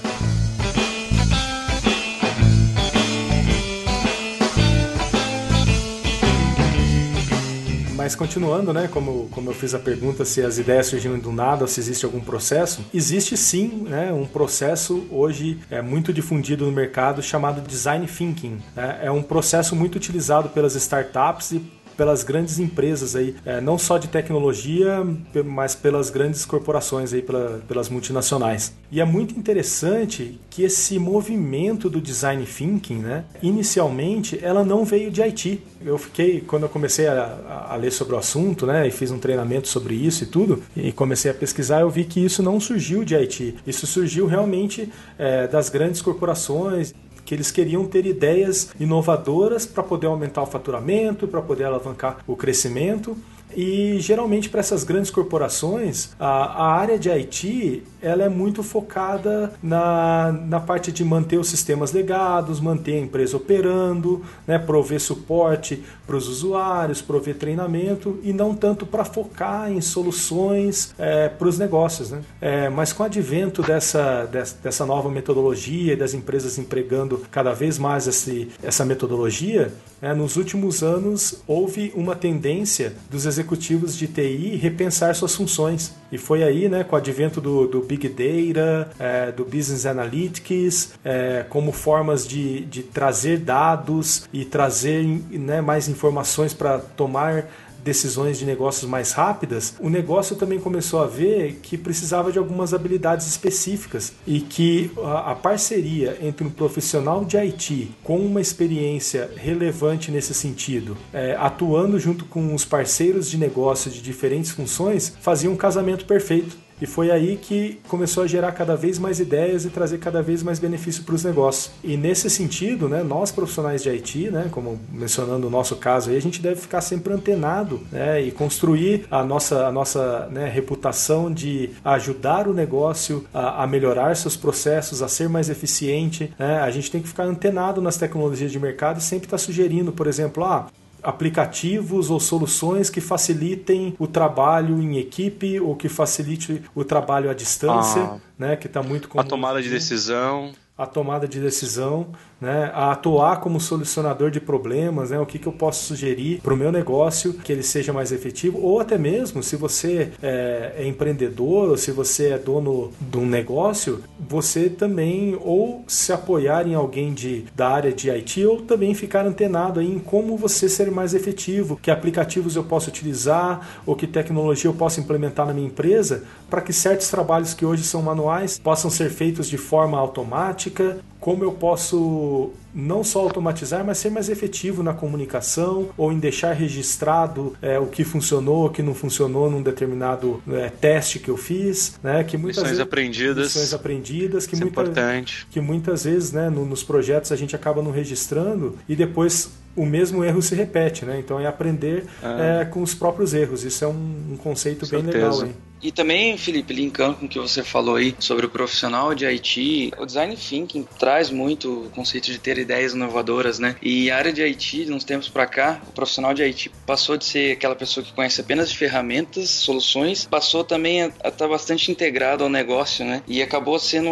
Mas 8.09 8.15
continuando, 8.15 8.73
né, 8.73 8.89
como, 8.91 9.29
como 9.29 9.51
eu 9.51 9.53
fiz 9.53 9.75
a 9.75 9.77
pergunta 9.77 10.25
se 10.25 10.41
as 10.41 10.57
ideias 10.57 10.88
surgiram 10.88 11.19
do 11.19 11.31
nada 11.31 11.67
se 11.67 11.79
existe 11.79 12.06
algum 12.06 12.19
processo, 12.19 12.83
existe 12.91 13.38
sim 13.38 13.85
né, 13.88 14.11
um 14.11 14.25
processo 14.25 15.06
hoje 15.11 15.59
é 15.69 15.79
muito 15.79 16.11
difundido 16.11 16.65
no 16.65 16.71
mercado 16.71 17.21
chamado 17.21 17.61
Design 17.61 18.07
Thinking. 18.07 18.57
Né? 18.75 19.01
É 19.03 19.11
um 19.11 19.21
processo 19.21 19.75
muito 19.75 19.97
utilizado 19.97 20.50
pelas 20.50 20.73
startups 20.73 21.51
e 21.51 21.59
pelas 21.99 22.23
grandes 22.23 22.59
empresas 22.59 23.13
aí, 23.13 23.35
é, 23.45 23.59
não 23.59 23.77
só 23.77 23.97
de 23.97 24.07
tecnologia, 24.07 25.05
mas 25.43 25.75
pelas 25.75 26.09
grandes 26.09 26.45
corporações 26.45 27.11
aí, 27.11 27.21
pela, 27.21 27.59
pelas 27.67 27.89
multinacionais. 27.89 28.73
E 28.89 29.01
é 29.01 29.05
muito 29.05 29.37
interessante 29.37 30.39
que 30.49 30.63
esse 30.63 30.97
movimento 30.97 31.89
do 31.89 31.99
design 31.99 32.45
thinking, 32.45 32.99
né, 32.99 33.25
inicialmente, 33.41 34.39
ela 34.41 34.63
não 34.63 34.85
veio 34.85 35.11
de 35.11 35.21
Haiti. 35.21 35.61
Eu 35.85 35.97
fiquei, 35.97 36.39
quando 36.39 36.63
eu 36.63 36.69
comecei 36.69 37.05
a, 37.05 37.67
a 37.69 37.75
ler 37.75 37.91
sobre 37.91 38.15
o 38.15 38.17
assunto, 38.17 38.65
né, 38.65 38.87
e 38.87 38.91
fiz 38.91 39.11
um 39.11 39.19
treinamento 39.19 39.67
sobre 39.67 39.93
isso 39.93 40.23
e 40.23 40.27
tudo, 40.27 40.63
e 40.77 40.93
comecei 40.93 41.29
a 41.29 41.33
pesquisar, 41.33 41.81
eu 41.81 41.89
vi 41.89 42.05
que 42.05 42.23
isso 42.23 42.41
não 42.41 42.61
surgiu 42.61 43.03
de 43.03 43.13
Haiti. 43.13 43.55
Isso 43.67 43.85
surgiu 43.85 44.25
realmente 44.25 44.89
é, 45.17 45.47
das 45.49 45.67
grandes 45.67 46.01
corporações 46.01 46.93
que 47.25 47.33
eles 47.33 47.51
queriam 47.51 47.86
ter 47.86 48.06
ideias 48.06 48.69
inovadoras 48.80 49.66
para 49.66 49.83
poder 49.83 50.07
aumentar 50.07 50.42
o 50.42 50.45
faturamento, 50.45 51.27
para 51.27 51.42
poder 51.42 51.66
alavancar 51.66 52.19
o 52.27 52.36
crescimento. 52.36 53.18
E 53.56 53.98
geralmente 54.00 54.48
para 54.48 54.60
essas 54.60 54.83
grandes 54.83 55.10
corporações, 55.10 56.12
a, 56.19 56.27
a, 56.27 56.74
área 56.74 57.00
de 57.00 57.10
IT 57.10 57.83
ela 58.01 58.23
é 58.23 58.29
muito 58.29 58.63
focada 58.63 59.53
na, 59.61 60.31
na 60.31 60.59
parte 60.59 60.91
de 60.91 61.03
manter 61.03 61.37
os 61.37 61.47
sistemas 61.49 61.91
legados, 61.91 62.59
manter 62.59 62.95
a 62.95 62.99
empresa 62.99 63.37
operando, 63.37 64.23
né, 64.47 64.57
prover 64.57 64.99
suporte 64.99 65.83
para 66.05 66.15
os 66.15 66.27
usuários, 66.27 67.01
prover 67.01 67.35
treinamento 67.35 68.19
e 68.23 68.33
não 68.33 68.56
tanto 68.56 68.85
para 68.85 69.06
focar 69.06 69.71
em 69.71 69.81
soluções 69.81 70.94
é, 70.97 71.29
para 71.29 71.47
os 71.47 71.57
negócios. 71.59 72.11
Né? 72.11 72.21
É, 72.41 72.69
mas 72.69 72.94
com 72.94 73.03
o 73.03 73.06
advento 73.06 73.61
dessa, 73.61 74.25
dessa 74.25 74.85
nova 74.85 75.09
metodologia 75.09 75.94
e 75.94 75.95
das 75.95 76.13
empresas 76.13 76.57
empregando 76.57 77.21
cada 77.31 77.53
vez 77.53 77.77
mais 77.77 78.07
esse, 78.07 78.49
essa 78.63 78.83
metodologia, 78.85 79.71
é, 80.01 80.13
nos 80.13 80.37
últimos 80.37 80.81
anos 80.81 81.41
houve 81.45 81.91
uma 81.95 82.15
tendência 82.15 82.94
dos 83.09 83.25
executivos 83.25 83.97
de 83.97 84.07
TI 84.07 84.56
repensar 84.56 85.13
suas 85.13 85.35
funções. 85.35 85.94
E 86.11 86.18
foi 86.18 86.44
aí, 86.44 86.68
né, 86.69 86.83
com 86.83 86.95
o 86.95 86.97
advento 86.97 87.39
do, 87.39 87.68
do 87.68 87.81
Big 87.89 88.07
Data, 88.07 88.91
é, 88.99 89.31
do 89.31 89.43
Business 89.43 89.87
Analytics, 89.87 90.93
é, 91.03 91.43
como 91.49 91.71
formas 91.71 92.27
de, 92.27 92.65
de 92.65 92.83
trazer 92.83 93.39
dados 93.39 94.29
e 94.31 94.45
trazer 94.45 95.03
né, 95.03 95.59
mais 95.59 95.89
informações 95.89 96.53
para 96.53 96.77
tomar 96.77 97.49
decisões 97.83 98.37
de 98.37 98.45
negócios 98.45 98.89
mais 98.89 99.13
rápidas, 99.13 99.75
o 99.79 99.89
negócio 99.89 100.35
também 100.35 100.59
começou 100.59 101.01
a 101.01 101.07
ver 101.07 101.59
que 101.63 101.77
precisava 101.77 102.31
de 102.31 102.37
algumas 102.37 102.73
habilidades 102.73 103.25
específicas 103.27 104.13
e 104.27 104.41
que 104.41 104.91
a, 105.03 105.33
parceria 105.33 106.17
entre 106.21 106.45
um 106.45 106.49
profissional 106.49 107.23
de 107.23 107.37
IT 107.37 107.91
com 108.03 108.17
uma 108.17 108.41
experiência 108.41 109.29
relevante 109.35 110.11
nesse 110.11 110.33
sentido, 110.33 110.97
é, 111.13 111.35
atuando 111.39 111.97
junto 111.97 112.25
com 112.25 112.53
os 112.53 112.65
parceiros 112.65 113.29
de 113.29 113.37
negócio 113.37 113.89
de 113.89 114.01
diferentes 114.01 114.51
funções, 114.51 115.15
fazia 115.21 115.49
um 115.49 115.55
casamento 115.55 116.05
perfeito. 116.05 116.57
E 116.81 116.86
foi 116.86 117.12
aí 117.12 117.38
que 117.38 117.80
começou 117.88 118.24
a 118.24 118.28
gerar 118.28 118.52
cada 118.52 118.76
vez 118.76 118.98
mais 118.98 119.19
ideias 119.19 119.66
e 119.66 119.69
trazer 119.69 119.98
cada 120.00 120.21
vez 120.21 120.42
mais 120.44 120.59
benefício 120.59 121.04
para 121.04 121.16
os 121.16 121.24
negócios. 121.24 121.71
E 121.83 121.98
nesse 121.98 122.30
sentido, 122.30 122.88
né, 122.88 123.04
nós 123.04 123.31
profissionais 123.31 123.83
de 123.83 123.90
IT, 123.90 124.31
né, 124.31 124.48
como 124.52 124.80
mencionando 124.92 125.48
o 125.48 125.50
nosso 125.50 125.76
caso 125.76 126.09
aí, 126.09 126.18
a 126.18 126.21
gente 126.21 126.42
deve 126.42 126.59
ficar 126.59 126.81
sempre 126.81 127.14
antenado 127.14 127.81
né, 127.92 128.21
e 128.21 128.31
construir 128.31 129.06
a 129.12 129.24
nossa, 129.24 129.68
a 129.68 129.71
nossa 129.71 130.28
né, 130.31 130.50
reputação 130.50 131.31
de 131.31 131.71
ajudar 131.83 132.48
o 132.48 132.54
negócio 132.54 133.26
a, 133.33 133.64
a, 133.64 133.68
melhorar 133.68 134.16
seus 134.16 134.36
processos, 134.36 135.02
a 135.02 135.07
ser 135.07 135.30
mais 135.30 135.50
eficiente. 135.50 136.33
Né? 136.38 136.59
A 136.59 136.71
gente 136.71 136.90
tem 136.92 137.02
que 137.02 137.07
ficar 137.07 137.24
antenado 137.24 137.81
nas 137.81 137.98
tecnologias 137.98 138.52
de 138.52 138.59
mercado 138.59 139.00
e 139.00 139.04
sempre 139.04 139.26
estar 139.26 139.38
tá 139.38 139.44
sugerindo, 139.44 139.92
por 139.92 140.07
exemplo, 140.07 140.44
ah, 140.44 140.68
aplicativos 141.03 142.09
ou 142.09 142.19
soluções 142.19 142.89
que 142.89 143.01
facilitem 143.01 143.95
o 143.99 144.07
trabalho 144.07 144.81
em 144.81 144.97
equipe 144.97 145.59
ou 145.59 145.75
que 145.75 145.89
facilite 145.89 146.61
o 146.75 146.83
trabalho 146.83 147.29
à 147.29 147.33
distância, 147.33 148.01
ah, 148.01 148.18
né, 148.37 148.56
que 148.56 148.68
está 148.68 148.81
muito 148.81 149.07
comum. 149.07 149.21
A 149.21 149.23
tomada 149.23 149.61
de 149.61 149.69
decisão. 149.69 150.51
A 150.77 150.85
tomada 150.85 151.27
de 151.27 151.39
decisão, 151.39 152.07
né, 152.39 152.71
a 152.73 152.91
atuar 152.91 153.39
como 153.39 153.59
solucionador 153.59 154.31
de 154.31 154.39
problemas, 154.39 155.09
né, 155.09 155.19
o 155.19 155.25
que, 155.25 155.39
que 155.39 155.47
eu 155.47 155.53
posso 155.53 155.83
sugerir 155.85 156.41
para 156.41 156.53
o 156.53 156.57
meu 156.57 156.71
negócio 156.71 157.33
que 157.33 157.51
ele 157.51 157.63
seja 157.63 157.91
mais 157.91 158.11
efetivo, 158.11 158.59
ou 158.61 158.79
até 158.79 158.97
mesmo 158.97 159.43
se 159.43 159.55
você 159.55 160.11
é, 160.21 160.73
é 160.77 160.87
empreendedor 160.87 161.69
ou 161.69 161.77
se 161.77 161.91
você 161.91 162.29
é 162.29 162.37
dono 162.37 162.91
de 162.99 163.17
um 163.17 163.25
negócio, 163.25 164.01
você 164.19 164.69
também 164.69 165.37
ou 165.41 165.83
se 165.87 166.13
apoiar 166.13 166.67
em 166.67 166.75
alguém 166.75 167.13
de, 167.13 167.45
da 167.55 167.69
área 167.69 167.91
de 167.91 168.09
IT 168.09 168.45
ou 168.45 168.61
também 168.61 168.93
ficar 168.93 169.25
antenado 169.25 169.81
em 169.81 169.99
como 169.99 170.37
você 170.37 170.69
ser 170.69 170.91
mais 170.91 171.13
efetivo, 171.13 171.79
que 171.81 171.91
aplicativos 171.91 172.55
eu 172.55 172.63
posso 172.63 172.89
utilizar 172.89 173.81
ou 173.85 173.95
que 173.95 174.07
tecnologia 174.07 174.69
eu 174.69 174.73
posso 174.73 174.99
implementar 174.99 175.45
na 175.45 175.53
minha 175.53 175.67
empresa 175.67 176.23
para 176.49 176.61
que 176.61 176.73
certos 176.73 177.09
trabalhos 177.09 177.53
que 177.53 177.65
hoje 177.65 177.83
são 177.83 178.01
manuais 178.01 178.59
possam 178.59 178.89
ser 178.89 179.09
feitos 179.09 179.47
de 179.47 179.57
forma 179.57 179.97
automática 179.97 180.99
como 181.19 181.44
eu 181.44 181.52
posso 181.52 182.52
não 182.73 183.04
só 183.04 183.21
automatizar, 183.21 183.83
mas 183.83 183.97
ser 183.97 184.09
mais 184.09 184.30
efetivo 184.30 184.83
na 184.83 184.94
comunicação 184.94 185.90
ou 185.97 186.11
em 186.11 186.19
deixar 186.19 186.54
registrado 186.54 187.56
é, 187.61 187.80
o 187.80 187.88
que 187.88 188.04
funcionou, 188.04 188.68
o 188.68 188.69
que 188.69 188.81
não 188.81 188.94
funcionou 188.94 189.49
num 189.49 189.61
determinado 189.61 190.42
é, 190.47 190.69
teste 190.69 191.19
que 191.19 191.30
eu 191.30 191.38
fiz, 191.38 191.99
né? 192.04 192.23
Que 192.23 192.38
muitas 192.38 192.57
lições 192.57 192.78
vezes, 192.78 192.81
aprendidas, 192.81 193.45
lições 193.45 193.73
aprendidas, 193.73 194.47
que, 194.47 194.56
é 194.56 194.59
muita, 194.59 194.81
importante. 194.81 195.47
que 195.49 195.59
muitas 195.59 196.04
vezes, 196.04 196.31
né, 196.31 196.49
no, 196.49 196.66
nos 196.66 196.83
projetos 196.83 197.31
a 197.31 197.35
gente 197.35 197.56
acaba 197.56 197.81
não 197.81 197.92
registrando 197.92 198.78
e 198.88 198.95
depois 198.95 199.49
o 199.76 199.85
mesmo 199.85 200.23
erro 200.23 200.42
se 200.42 200.56
repete, 200.56 201.06
né? 201.06 201.19
Então 201.19 201.40
é 201.40 201.47
aprender 201.47 202.06
ah. 202.21 202.61
é, 202.61 202.66
com 202.66 202.81
os 202.81 202.94
próprios 202.94 203.33
erros. 203.33 203.64
Isso 203.64 203.83
é 203.83 203.88
um, 203.88 204.33
um 204.33 204.38
conceito 204.38 204.88
bem 204.88 205.02
legal, 205.02 205.44
hein? 205.45 205.54
E 205.81 205.92
também, 205.92 206.38
Felipe, 206.38 206.74
linkando 206.74 207.16
com 207.16 207.26
o 207.26 207.30
que 207.30 207.40
você 207.40 207.64
falou 207.64 207.95
aí 207.95 208.16
sobre 208.19 208.45
o 208.45 208.50
profissional 208.50 209.16
de 209.16 209.26
IT, 209.26 209.94
o 209.98 210.06
design 210.06 210.36
thinking 210.36 210.86
traz 210.98 211.30
muito 211.30 211.86
o 211.86 211.90
conceito 211.90 212.31
de 212.31 212.38
ter 212.38 212.57
ideias 212.57 212.94
inovadoras, 212.94 213.59
né? 213.59 213.76
E 213.81 214.12
a 214.12 214.18
área 214.18 214.33
de 214.33 214.42
IT, 214.42 214.86
de 214.86 214.92
uns 214.92 215.04
tempos 215.04 215.30
para 215.30 215.45
cá, 215.45 215.81
o 215.88 215.92
profissional 215.92 216.33
de 216.33 216.44
IT 216.44 216.71
passou 216.86 217.16
de 217.16 217.26
ser 217.26 217.54
aquela 217.54 217.76
pessoa 217.76 218.04
que 218.04 218.12
conhece 218.12 218.42
apenas 218.42 218.71
ferramentas, 218.71 219.50
soluções, 219.50 220.26
passou 220.26 220.64
também 220.64 221.04
a 221.04 221.07
estar 221.07 221.31
tá 221.31 221.48
bastante 221.48 221.92
integrado 221.92 222.44
ao 222.44 222.50
negócio, 222.50 223.06
né? 223.06 223.24
E 223.28 223.42
acabou 223.42 223.80
sendo 223.80 224.09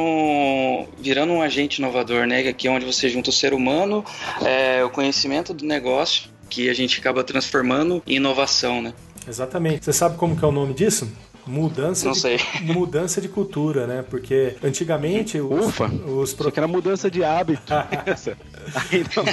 virando 0.98 1.34
um 1.34 1.42
agente 1.42 1.80
inovador, 1.80 2.26
né? 2.26 2.48
Aqui 2.48 2.68
é 2.68 2.72
onde 2.72 2.86
você 2.86 3.10
junta 3.10 3.30
o 3.30 3.34
ser 3.34 3.54
humano, 3.54 4.06
é, 4.46 4.84
o 4.84 4.90
conhecimento 4.90 5.54
do 5.54 5.66
negócio 5.66 6.30
que 6.50 6.70
a 6.70 6.74
gente 6.74 7.00
acaba 7.00 7.24
transformando 7.24 8.02
em 8.08 8.16
inovação, 8.16 8.82
né? 8.82 8.94
Exatamente. 9.28 9.84
Você 9.84 9.94
sabe 9.94 10.18
como 10.18 10.38
que 10.38 10.46
é 10.46 10.48
o 10.48 10.52
nome 10.52 10.74
disso? 10.74 11.12
Mudança 11.48 12.06
não 12.06 12.12
de, 12.14 12.20
sei. 12.20 12.40
Mudança 12.62 13.22
de 13.22 13.30
cultura, 13.30 13.88
né? 13.88 14.04
Porque 14.08 14.56
antigamente 14.64 15.40
os, 15.40 15.68
Ufa, 15.68 15.86
os 15.86 16.34
pro... 16.34 16.52
que 16.52 16.60
era 16.60 16.68
mudança 16.68 17.10
de 17.10 17.24
hábito. 17.24 17.74
Aí 17.74 19.06
não. 19.16 19.26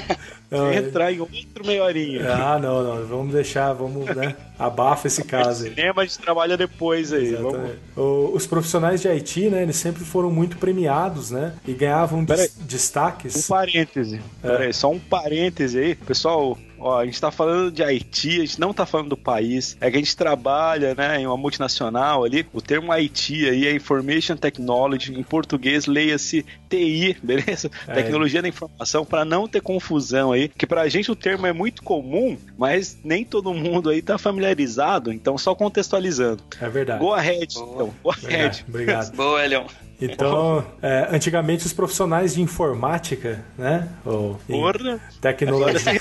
Não 0.55 0.73
entrar 0.73 1.13
em 1.13 1.21
outro 1.21 1.67
meia 1.67 1.83
horinha. 1.85 2.33
Ah, 2.33 2.59
não, 2.59 2.83
não. 2.83 3.07
Vamos 3.07 3.33
deixar, 3.33 3.73
vamos, 3.73 4.07
né? 4.15 4.35
Abafa 4.59 5.07
esse 5.07 5.25
caso 5.25 5.65
aí. 5.65 5.71
Cinema 5.71 6.03
a 6.03 6.05
gente 6.05 6.19
trabalha 6.19 6.57
depois 6.57 7.13
aí. 7.13 7.35
Vamos... 7.35 7.73
Os 7.97 8.47
profissionais 8.47 9.01
de 9.01 9.09
Haiti, 9.09 9.51
né? 9.51 9.63
Eles 9.63 9.77
sempre 9.77 10.05
foram 10.05 10.31
muito 10.31 10.57
premiados, 10.57 11.31
né? 11.31 11.55
E 11.67 11.73
ganhavam 11.73 12.25
des 12.25 12.57
destaques. 12.61 13.37
Um 13.37 13.49
parêntese. 13.49 14.21
É. 14.43 14.49
Peraí, 14.49 14.73
só 14.73 14.91
um 14.91 14.99
parêntese 14.99 15.79
aí. 15.79 15.95
Pessoal, 15.95 16.57
Ó, 16.85 16.99
a 16.99 17.07
gente 17.07 17.19
tá 17.19 17.31
falando 17.31 17.73
de 17.73 17.83
Haiti, 17.83 18.41
a 18.41 18.45
gente 18.45 18.61
não 18.61 18.75
tá 18.75 18.85
falando 18.85 19.09
do 19.09 19.17
país. 19.17 19.75
É 19.81 19.91
que 19.91 19.97
a 19.97 19.99
gente 19.99 20.15
trabalha, 20.15 20.95
né, 20.95 21.19
em 21.19 21.27
uma 21.27 21.37
multinacional 21.37 22.25
ali. 22.25 22.47
O 22.53 22.61
termo 22.61 22.93
Haiti 22.93 23.49
aí 23.49 23.67
é 23.67 23.75
Information 23.75 24.37
Technology, 24.37 25.19
em 25.19 25.23
português 25.23 25.87
leia-se 25.87 26.45
TI, 26.69 27.17
beleza? 27.23 27.71
É. 27.89 27.95
Tecnologia 27.95 28.43
da 28.43 28.49
informação, 28.49 29.03
para 29.03 29.25
não 29.25 29.49
ter 29.49 29.63
confusão 29.63 30.33
aí, 30.33 30.44
que 30.49 30.67
pra 30.67 30.89
gente 30.89 31.11
o 31.11 31.17
termo 31.17 31.47
é 31.47 31.53
muito 31.53 31.83
comum, 31.83 32.37
mas 32.57 32.99
nem 33.05 33.25
todo 33.25 33.55
mundo 33.55 33.91
aí 33.91 34.03
tá 34.03 34.19
familiarizado, 34.19 35.13
então 35.13 35.37
só 35.39 35.55
contextualizando. 35.55 36.43
É 36.61 36.69
verdade. 36.69 37.01
Go 37.01 37.13
ahead, 37.13 37.55
Boa. 37.55 37.73
então. 37.75 37.95
Go 38.03 38.11
ahead. 38.11 38.65
Obrigado. 38.69 39.15
Boa, 39.17 39.45
Elion. 39.45 39.67
Então, 40.01 40.67
é, 40.83 41.09
antigamente 41.11 41.65
os 41.67 41.73
profissionais 41.73 42.35
de 42.35 42.43
informática, 42.43 43.45
né? 43.57 43.89
Ou 44.05 44.41
Porra! 44.47 45.01
Tecnologia. 45.21 46.01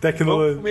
Tecnolo... 0.00 0.62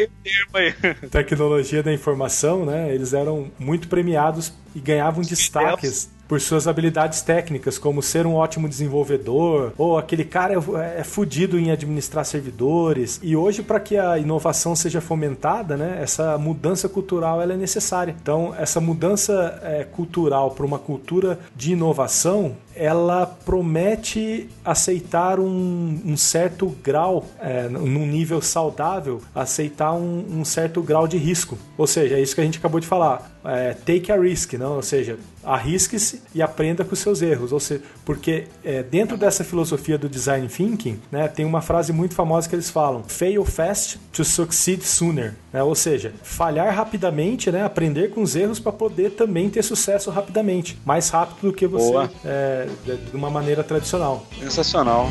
Tecnologia 1.10 1.81
da 1.81 1.93
informação, 1.93 2.65
né? 2.65 2.93
Eles 2.93 3.13
eram 3.13 3.50
muito 3.57 3.88
premiados 3.88 4.53
e 4.75 4.79
ganhavam 4.79 5.24
destaques 5.24 6.10
por 6.27 6.41
suas 6.41 6.67
habilidades 6.67 7.22
técnicas, 7.22 7.77
como 7.77 8.01
ser 8.01 8.25
um 8.25 8.36
ótimo 8.36 8.67
desenvolvedor, 8.67 9.74
ou 9.77 9.98
aquele 9.98 10.24
cara 10.24 10.53
é, 10.53 11.01
é 11.01 11.03
fudido 11.03 11.60
em 11.60 11.72
administrar 11.72 12.25
servidores. 12.25 13.20
E 13.22 13.36
hoje, 13.36 13.62
para 13.62 13.79
que 13.79 13.98
a 13.98 14.17
inovação 14.17 14.75
seja 14.75 15.01
fomentada, 15.01 15.77
né, 15.77 16.00
essa 16.01 16.38
mudança 16.38 16.89
cultural 16.89 17.41
ela 17.41 17.53
é 17.53 17.58
necessária. 17.58 18.15
Então, 18.22 18.53
essa 18.58 18.79
mudança 18.79 19.60
é, 19.63 19.84
cultural 19.84 20.51
para 20.51 20.65
uma 20.65 20.79
cultura 20.79 21.39
de 21.55 21.74
inovação 21.74 22.55
ela 22.75 23.25
promete 23.25 24.50
aceitar 24.63 25.39
um, 25.39 26.01
um 26.05 26.17
certo 26.17 26.67
grau, 26.84 27.25
é, 27.39 27.70
num 27.70 28.05
nível 28.05 28.41
saudável, 28.41 29.22
aceitar 29.34 29.94
um, 29.94 30.39
um, 30.39 30.46
certo 30.46 30.82
grau 30.82 31.08
de 31.08 31.17
risco. 31.17 31.58
Ou 31.77 31.88
seja, 31.88 32.15
é 32.15 32.22
isso 32.22 32.36
que 32.36 32.41
a 32.41 32.44
gente 32.44 32.58
acabou 32.58 32.79
de 32.79 32.88
falar. 32.88 33.32
É, 33.46 33.74
take 33.74 34.12
a 34.12 34.20
risk, 34.20 34.53
não? 34.53 34.75
ou 34.75 34.82
seja, 34.82 35.17
arrisque-se 35.44 36.22
e 36.34 36.41
aprenda 36.41 36.84
com 36.84 36.96
seus 36.96 37.22
erros. 37.22 37.51
Ou 37.51 37.60
seja, 37.60 37.84
porque 38.03 38.48
é, 38.63 38.84
dentro 38.84 39.17
dessa 39.17 39.44
filosofia 39.44 39.98
do 39.98 40.10
design 40.10 40.48
thinking, 40.48 41.00
né, 41.12 41.27
tem 41.27 41.46
uma 41.46 41.62
frase 41.62 41.94
muito 41.94 42.15
famosa 42.15 42.50
que 42.50 42.55
eles 42.55 42.70
falam: 42.70 43.03
fail 43.03 43.46
fast 43.46 44.00
to 44.12 44.25
succeed 44.25 44.82
sooner. 44.84 45.36
Né? 45.56 45.64
Ou 45.64 45.74
seja, 45.74 46.14
falhar 46.22 46.76
rapidamente, 46.76 47.50
né, 47.50 47.64
aprender 47.64 48.10
com 48.10 48.22
os 48.22 48.36
erros 48.36 48.60
para 48.60 48.74
poder 48.74 49.12
também 49.12 49.50
ter 49.50 49.64
sucesso 49.64 50.12
rapidamente, 50.12 50.78
mais 50.84 51.10
rápido 51.10 51.48
do 51.48 51.54
que 51.54 51.66
você 51.66 52.10
é, 52.26 52.68
de 52.84 53.16
uma 53.16 53.30
maneira 53.30 53.64
tradicional. 53.64 54.26
Sensacional. 54.38 55.10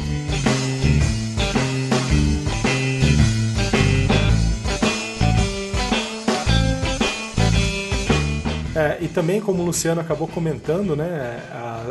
Também, 9.14 9.40
como 9.40 9.62
o 9.62 9.66
Luciano 9.66 10.00
acabou 10.00 10.26
comentando, 10.26 10.96
né, 10.96 11.40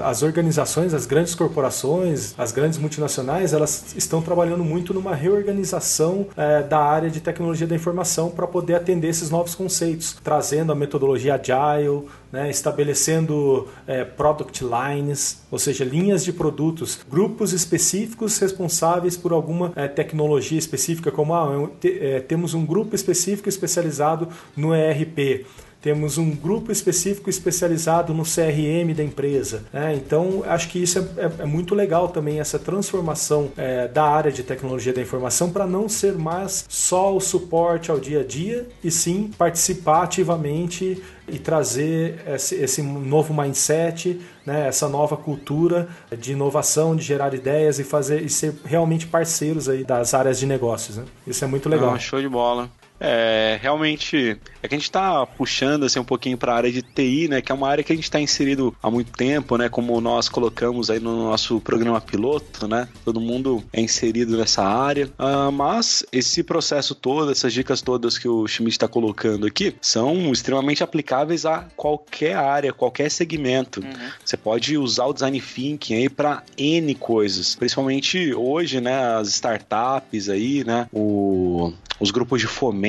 as 0.03 0.22
organizações, 0.22 0.94
as 0.94 1.06
grandes 1.06 1.34
corporações, 1.34 2.36
as 2.38 2.51
grandes 2.51 2.77
multinacionais, 2.77 3.53
elas 3.53 3.96
estão 3.96 4.22
trabalhando 4.22 4.63
muito 4.63 4.94
numa 4.94 5.15
reorganização 5.15 6.27
é, 6.36 6.62
da 6.62 6.80
área 6.80 7.10
de 7.10 7.22
tecnologia 7.22 7.65
da 7.65 7.75
informação 7.75 8.30
para 8.30 8.46
poder 8.46 8.75
atender 8.75 9.08
esses 9.08 9.30
novos 9.30 9.56
conceitos, 9.56 10.18
trazendo 10.22 10.72
a 10.72 10.75
metodologia 10.75 11.36
agile, 11.36 12.03
né, 12.32 12.50
estabelecendo 12.50 13.68
é, 13.88 14.03
product 14.03 14.63
lines, 14.63 15.42
ou 15.50 15.58
seja, 15.58 15.86
linhas 15.86 16.25
de 16.25 16.34
produtos, 16.34 17.00
grupos 17.10 17.53
específicos 17.53 18.38
responsáveis 18.38 19.15
por 19.15 19.32
alguma 19.32 19.72
é, 19.75 19.88
tecnologia 19.88 20.60
específica, 20.60 21.12
como 21.12 21.34
ah, 21.34 21.70
é, 21.84 22.20
temos 22.20 22.53
um 22.53 22.65
grupo 22.65 22.96
específico 22.96 23.48
especializado 23.48 24.27
no 24.58 24.75
ERP 24.75 25.46
temos 25.84 26.18
um 26.18 26.32
grupo 26.32 26.72
específico 26.72 27.30
especializado 27.30 28.13
no 28.13 28.24
CRM 28.24 28.96
da 28.96 29.04
empresa. 29.04 29.66
Né? 29.74 29.94
Então, 29.94 30.42
acho 30.48 30.70
que 30.70 30.82
isso 30.82 30.98
é, 30.98 31.02
é, 31.25 31.32
é, 31.40 31.46
muito 31.46 31.75
legal 31.75 32.08
também, 32.08 32.40
essa 32.40 32.58
transformação 32.58 33.52
é, 33.58 33.90
da 33.90 34.06
área 34.06 34.32
de 34.32 34.44
tecnologia 34.44 34.94
da 34.94 35.02
informação 35.02 35.52
para 35.52 35.68
não 35.68 35.90
ser 35.90 36.13
mais 36.13 36.63
só 36.70 37.13
o 37.13 37.20
suporte 37.20 37.92
ao 37.92 38.00
dia 38.00 38.22
a 38.22 38.24
dia, 38.24 38.66
e 38.82 38.90
sim 38.90 39.30
participar 39.38 40.04
ativamente 40.04 41.04
e 41.28 41.38
trazer 41.38 42.22
esse, 42.28 42.56
esse 42.56 42.82
novo 42.82 43.34
mindset, 43.34 44.22
né, 44.46 44.68
essa 44.70 44.88
nova 44.88 45.18
cultura 45.18 45.90
de 46.18 46.32
inovação, 46.32 46.96
de 46.96 47.04
gerar 47.04 47.34
ideias 47.34 47.78
e 47.78 47.84
fazer 47.84 48.22
e 48.22 48.30
ser 48.30 48.56
realmente 48.63 49.06
parceiros 49.06 49.68
aí 49.68 49.84
das 49.84 50.13
áreas 50.13 50.40
de 50.40 50.46
negócios. 50.46 50.96
Né? 50.96 51.04
Isso 51.28 51.44
é 51.44 51.48
muito 51.48 51.68
legal. 51.68 51.94
Ah, 51.94 52.00
show 52.00 52.22
de 52.22 52.30
bola. 52.30 52.70
É, 53.00 53.60
realmente, 53.62 54.40
é 54.62 54.68
que 54.68 54.76
a 54.76 54.78
gente 54.78 54.86
está 54.86 55.26
puxando 55.26 55.84
assim 55.84 56.00
um 56.00 56.06
pouquinho 56.06 56.38
para 56.38 56.54
a 56.54 56.56
área 56.56 56.72
de 56.72 56.82
TI, 56.82 57.28
né, 57.28 57.42
que 57.42 57.52
é 57.52 57.56
uma 57.56 57.68
área 57.68 57.84
que 57.84 57.92
a 57.92 57.96
gente 57.96 58.06
está 58.06 58.20
inserido 58.20 58.76
há 58.82 58.90
muito 58.90 59.12
tempo, 59.12 59.58
né, 59.58 59.68
como 59.68 60.00
nós 60.00 60.30
colocamos 60.30 60.90
aí 60.90 61.00
no 61.00 61.30
nosso 61.30 61.60
programa 61.60 62.00
piloto, 62.00 62.68
né, 62.68 62.88
todo 63.04 63.20
mundo 63.20 63.64
é 63.74 63.82
inserido 63.82 64.38
nessa 64.38 64.64
área, 64.64 65.10
uh, 65.20 65.52
mas 65.52 66.06
esse 66.12 66.44
processo 66.44 66.96
todo, 66.96 67.32
essas 67.32 67.52
dicas 67.52 67.82
todas 67.82 68.18
que 68.18 68.28
o 68.28 68.48
Schmidt 68.48 68.76
está 68.76 68.88
colocando 68.88 69.46
aqui, 69.46 69.76
são 69.82 70.32
extremamente 70.32 70.84
aplicáveis 70.84 71.46
a 71.46 71.66
qualquer 71.76 72.36
área, 72.36 72.72
qualquer 72.72 73.10
segmento. 73.10 73.82
Uhum. 73.82 73.92
Você 74.24 74.38
pode 74.38 74.78
usar 74.78 75.06
o 75.06 75.14
design 75.14 75.42
thinking 75.42 75.96
aí 75.96 76.10
para 76.10 76.44
N 76.58 76.96
coisas, 76.96 77.56
principalmente 77.56 78.34
hoje, 78.34 78.80
né, 78.80 79.18
as 79.18 79.28
startups 79.28 80.30
aí, 80.30 80.64
né, 80.64 80.88
o, 80.94 81.74
os 82.00 82.12
grupos 82.12 82.42
de 82.42 82.48
fomento, 82.48 82.83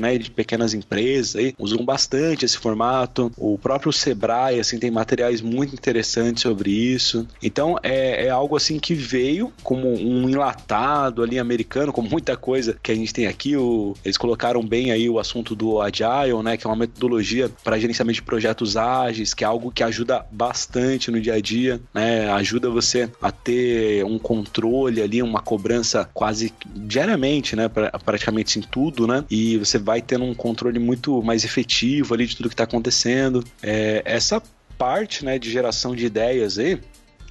né, 0.00 0.18
de 0.18 0.30
pequenas 0.30 0.74
empresas 0.74 1.36
aí 1.36 1.54
usam 1.58 1.84
bastante 1.84 2.44
esse 2.44 2.58
formato. 2.58 3.30
O 3.36 3.58
próprio 3.58 3.92
Sebrae 3.92 4.60
assim 4.60 4.78
tem 4.78 4.90
materiais 4.90 5.40
muito 5.40 5.74
interessantes 5.74 6.42
sobre 6.42 6.70
isso. 6.70 7.26
Então 7.42 7.78
é, 7.82 8.26
é 8.26 8.30
algo 8.30 8.56
assim 8.56 8.78
que 8.78 8.94
veio 8.94 9.52
como 9.62 9.88
um 9.88 10.28
enlatado 10.28 11.22
ali 11.22 11.38
americano, 11.38 11.92
como 11.92 12.08
muita 12.08 12.36
coisa 12.36 12.76
que 12.82 12.92
a 12.92 12.94
gente 12.94 13.12
tem 13.12 13.26
aqui. 13.26 13.56
O, 13.56 13.94
eles 14.04 14.16
colocaram 14.16 14.62
bem 14.62 14.90
aí 14.90 15.08
o 15.08 15.18
assunto 15.18 15.54
do 15.54 15.80
Agile, 15.80 16.42
né, 16.42 16.56
que 16.56 16.66
é 16.66 16.70
uma 16.70 16.76
metodologia 16.76 17.50
para 17.64 17.78
gerenciamento 17.78 18.16
de 18.16 18.22
projetos 18.22 18.76
ágeis, 18.76 19.34
que 19.34 19.44
é 19.44 19.46
algo 19.46 19.70
que 19.70 19.82
ajuda 19.82 20.26
bastante 20.30 21.10
no 21.10 21.20
dia 21.20 21.34
a 21.34 21.40
dia, 21.40 21.80
né, 21.94 22.30
ajuda 22.30 22.70
você 22.70 23.10
a 23.20 23.30
ter 23.30 24.04
um 24.04 24.18
controle 24.18 25.00
ali, 25.00 25.22
uma 25.22 25.40
cobrança 25.40 26.08
quase 26.12 26.52
diariamente, 26.66 27.54
né, 27.56 27.68
pra, 27.68 27.90
praticamente 28.04 28.58
em 28.58 28.62
tudo, 28.62 29.06
né, 29.06 29.24
você 29.58 29.78
vai 29.78 30.02
tendo 30.02 30.24
um 30.24 30.34
controle 30.34 30.78
muito 30.78 31.22
mais 31.22 31.44
efetivo 31.44 32.14
ali 32.14 32.26
de 32.26 32.36
tudo 32.36 32.48
que 32.48 32.54
está 32.54 32.64
acontecendo. 32.64 33.44
É, 33.62 34.02
essa 34.04 34.42
parte, 34.76 35.24
né, 35.24 35.38
de 35.38 35.50
geração 35.50 35.94
de 35.94 36.04
ideias 36.06 36.58
aí, 36.58 36.78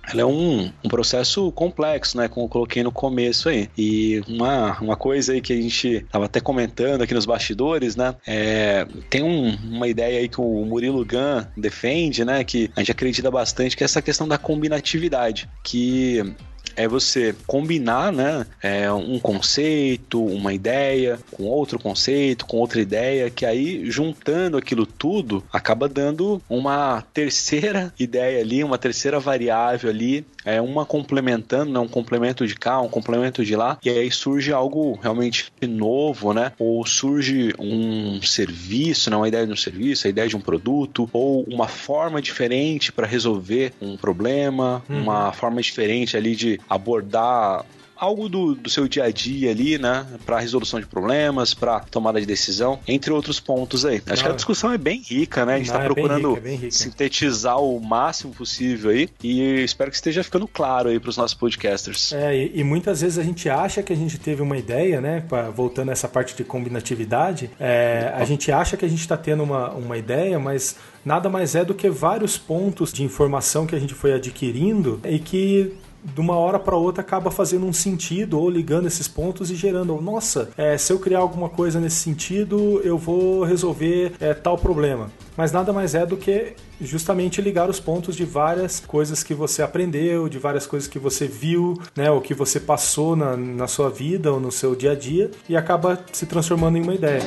ela 0.07 0.21
é 0.21 0.25
um, 0.25 0.71
um 0.83 0.89
processo 0.89 1.51
complexo, 1.51 2.17
né? 2.17 2.27
Como 2.27 2.45
eu 2.45 2.50
coloquei 2.50 2.83
no 2.83 2.91
começo 2.91 3.50
aí. 3.50 3.69
E 3.77 4.21
uma, 4.27 4.79
uma 4.79 4.95
coisa 4.95 5.33
aí 5.33 5.41
que 5.41 5.51
a 5.51 5.55
gente 5.55 6.05
tava 6.12 6.25
até 6.25 6.39
comentando 6.39 7.01
aqui 7.01 7.13
nos 7.13 7.25
bastidores, 7.25 7.95
né? 7.95 8.15
É, 8.25 8.85
tem 9.09 9.24
um, 9.24 9.55
uma 9.55 9.88
ideia 9.88 10.19
aí 10.19 10.29
que 10.29 10.39
o 10.39 10.65
Murilo 10.65 11.03
Gun 11.03 11.45
defende, 11.57 12.24
né? 12.24 12.43
Que 12.43 12.69
a 12.75 12.81
gente 12.81 12.91
acredita 12.91 13.31
bastante, 13.31 13.75
que 13.75 13.83
é 13.83 13.85
essa 13.85 14.01
questão 14.01 14.27
da 14.27 14.38
combinatividade. 14.38 15.50
Que 15.63 16.35
é 16.75 16.88
você 16.88 17.36
combinar 17.48 18.12
né, 18.12 18.46
é, 18.62 18.91
um 18.91 19.20
conceito, 19.20 20.24
uma 20.24 20.53
ideia, 20.53 21.20
com 21.32 21.44
outro 21.44 21.79
conceito, 21.79 22.46
com 22.46 22.58
outra 22.58 22.79
ideia, 22.79 23.29
que 23.29 23.46
aí 23.46 23.89
juntando 23.89 24.58
aquilo 24.58 24.86
tudo 24.86 25.44
acaba 25.51 25.88
dando 25.88 26.41
uma 26.50 27.03
terceira 27.13 27.94
ideia 28.00 28.41
ali, 28.41 28.63
uma 28.63 28.77
terceira 28.77 29.20
variável 29.20 29.89
ali, 29.89 30.25
é 30.44 30.62
uma 30.62 30.86
complementando, 30.86 31.72
né, 31.72 31.79
um 31.79 31.88
complemento 31.88 32.46
de 32.46 32.55
cá, 32.55 32.79
um 32.79 32.88
complemento 32.88 33.44
de 33.44 33.55
lá, 33.55 33.77
e 33.84 33.89
aí 33.89 34.12
surge 34.12 34.53
algo 34.53 34.98
realmente 35.01 35.51
novo, 35.67 36.34
né? 36.34 36.51
Ou 36.60 36.86
surge 36.86 37.53
um 37.58 38.22
serviço, 38.22 39.10
né, 39.10 39.17
uma 39.17 39.27
ideia 39.27 39.48
de 39.48 39.51
um 39.51 39.55
serviço, 39.55 40.05
a 40.05 40.10
ideia 40.10 40.27
de 40.27 40.38
um 40.38 40.41
produto, 40.41 41.10
ou 41.12 41.44
uma 41.44 41.67
forma 41.67 42.22
diferente 42.22 42.91
para 42.91 43.08
resolver 43.08 43.74
um 43.82 43.98
problema, 43.98 44.84
uhum. 44.88 45.01
uma 45.01 45.32
forma 45.32 45.62
diferente 45.62 46.15
ali 46.15 46.36
de 46.36 46.60
abordar 46.69 47.65
algo 47.95 48.27
do, 48.27 48.53
do 48.53 48.69
seu 48.69 48.88
dia 48.88 49.05
a 49.05 49.12
dia 49.12 49.51
ali, 49.51 49.77
né? 49.77 50.05
Para 50.25 50.39
resolução 50.39 50.79
de 50.79 50.86
problemas, 50.86 51.53
para 51.53 51.79
tomada 51.79 52.19
de 52.19 52.25
decisão, 52.25 52.79
entre 52.88 53.12
outros 53.12 53.39
pontos 53.39 53.86
aí. 53.86 54.01
Acho 54.05 54.22
não, 54.22 54.29
que 54.29 54.34
a 54.34 54.36
discussão 54.36 54.72
é 54.72 54.77
bem 54.77 55.01
rica, 55.01 55.45
né? 55.45 55.55
A 55.55 55.57
gente 55.57 55.67
está 55.67 55.81
é 55.81 55.86
procurando 55.86 56.34
rica, 56.34 56.67
é 56.67 56.69
sintetizar 56.69 57.60
o 57.60 57.79
máximo 57.79 58.34
possível 58.34 58.91
aí 58.91 59.10
e 59.24 59.63
espero 59.63 59.89
que 59.89 59.95
esteja 59.95 60.24
ficando 60.24 60.48
claro 60.48 60.89
aí 60.89 61.00
para 61.00 61.10
os 61.10 61.17
nossos 61.17 61.34
podcasters. 61.34 62.12
É, 62.12 62.36
e, 62.36 62.60
e, 62.60 62.63
muitas 62.63 63.01
vezes 63.01 63.17
a 63.17 63.24
gente 63.24 63.50
acha 63.50 63.81
que 63.81 63.93
a 63.93 63.95
gente 63.95 64.17
teve 64.17 64.41
uma 64.41 64.57
ideia, 64.57 65.00
né? 65.00 65.24
Pra, 65.27 65.50
voltando 65.50 65.89
a 65.89 65.91
essa 65.93 66.07
parte 66.07 66.36
de 66.36 66.43
combinatividade, 66.43 67.50
é, 67.60 68.12
a 68.13 68.25
gente 68.25 68.51
acha 68.51 68.75
que 68.75 68.86
a 68.86 68.89
gente 68.89 69.00
está 69.00 69.15
tendo 69.15 69.43
uma, 69.43 69.72
uma 69.72 69.98
ideia, 69.98 70.38
mas 70.38 70.75
nada 71.03 71.29
mais 71.29 71.55
é 71.55 71.63
do 71.63 71.74
que 71.74 71.89
vários 71.89 72.38
pontos 72.38 72.91
de 72.91 73.03
informação 73.03 73.65
que 73.65 73.75
a 73.75 73.79
gente 73.79 73.93
foi 73.93 74.13
adquirindo 74.13 75.00
e 75.05 75.19
que 75.19 75.74
de 76.13 76.21
uma 76.21 76.35
hora 76.35 76.59
para 76.59 76.75
outra 76.75 77.01
acaba 77.01 77.31
fazendo 77.31 77.65
um 77.65 77.74
sentido 77.74 78.39
ou 78.39 78.50
ligando 78.50 78.88
esses 78.88 79.07
pontos 79.07 79.50
e 79.50 79.55
gerando, 79.55 80.00
nossa, 80.01 80.50
é, 80.57 80.77
se 80.77 80.93
eu 80.93 81.00
criar 81.00 81.19
alguma 81.19 81.50
coisa 81.50 81.79
nesse 81.79 81.97
sentido, 81.97 82.81
eu 82.83 82.97
vou 82.97 83.43
resolver 83.43 84.13
é, 84.19 84.33
tal 84.33 84.57
problema. 84.57 85.09
Mas 85.35 85.51
nada 85.51 85.74
mais 85.74 85.95
é 85.95 86.05
do 86.05 86.15
que 86.15 86.53
justamente 86.79 87.41
ligar 87.41 87.69
os 87.69 87.79
pontos 87.79 88.15
de 88.15 88.24
várias 88.24 88.79
coisas 88.79 89.24
que 89.24 89.33
você 89.33 89.62
aprendeu, 89.62 90.29
de 90.29 90.38
várias 90.38 90.65
coisas 90.65 90.88
que 90.88 91.00
você 91.00 91.27
viu, 91.27 91.79
né, 91.95 92.12
ou 92.12 92.21
que 92.21 92.33
você 92.33 92.59
passou 92.59 93.15
na, 93.15 93.35
na 93.35 93.67
sua 93.67 93.89
vida 93.89 94.31
ou 94.31 94.39
no 94.39 94.51
seu 94.51 94.75
dia 94.75 94.91
a 94.91 94.95
dia 94.95 95.31
e 95.50 95.55
acaba 95.55 96.00
se 96.12 96.25
transformando 96.25 96.77
em 96.77 96.81
uma 96.81 96.93
ideia. 96.93 97.24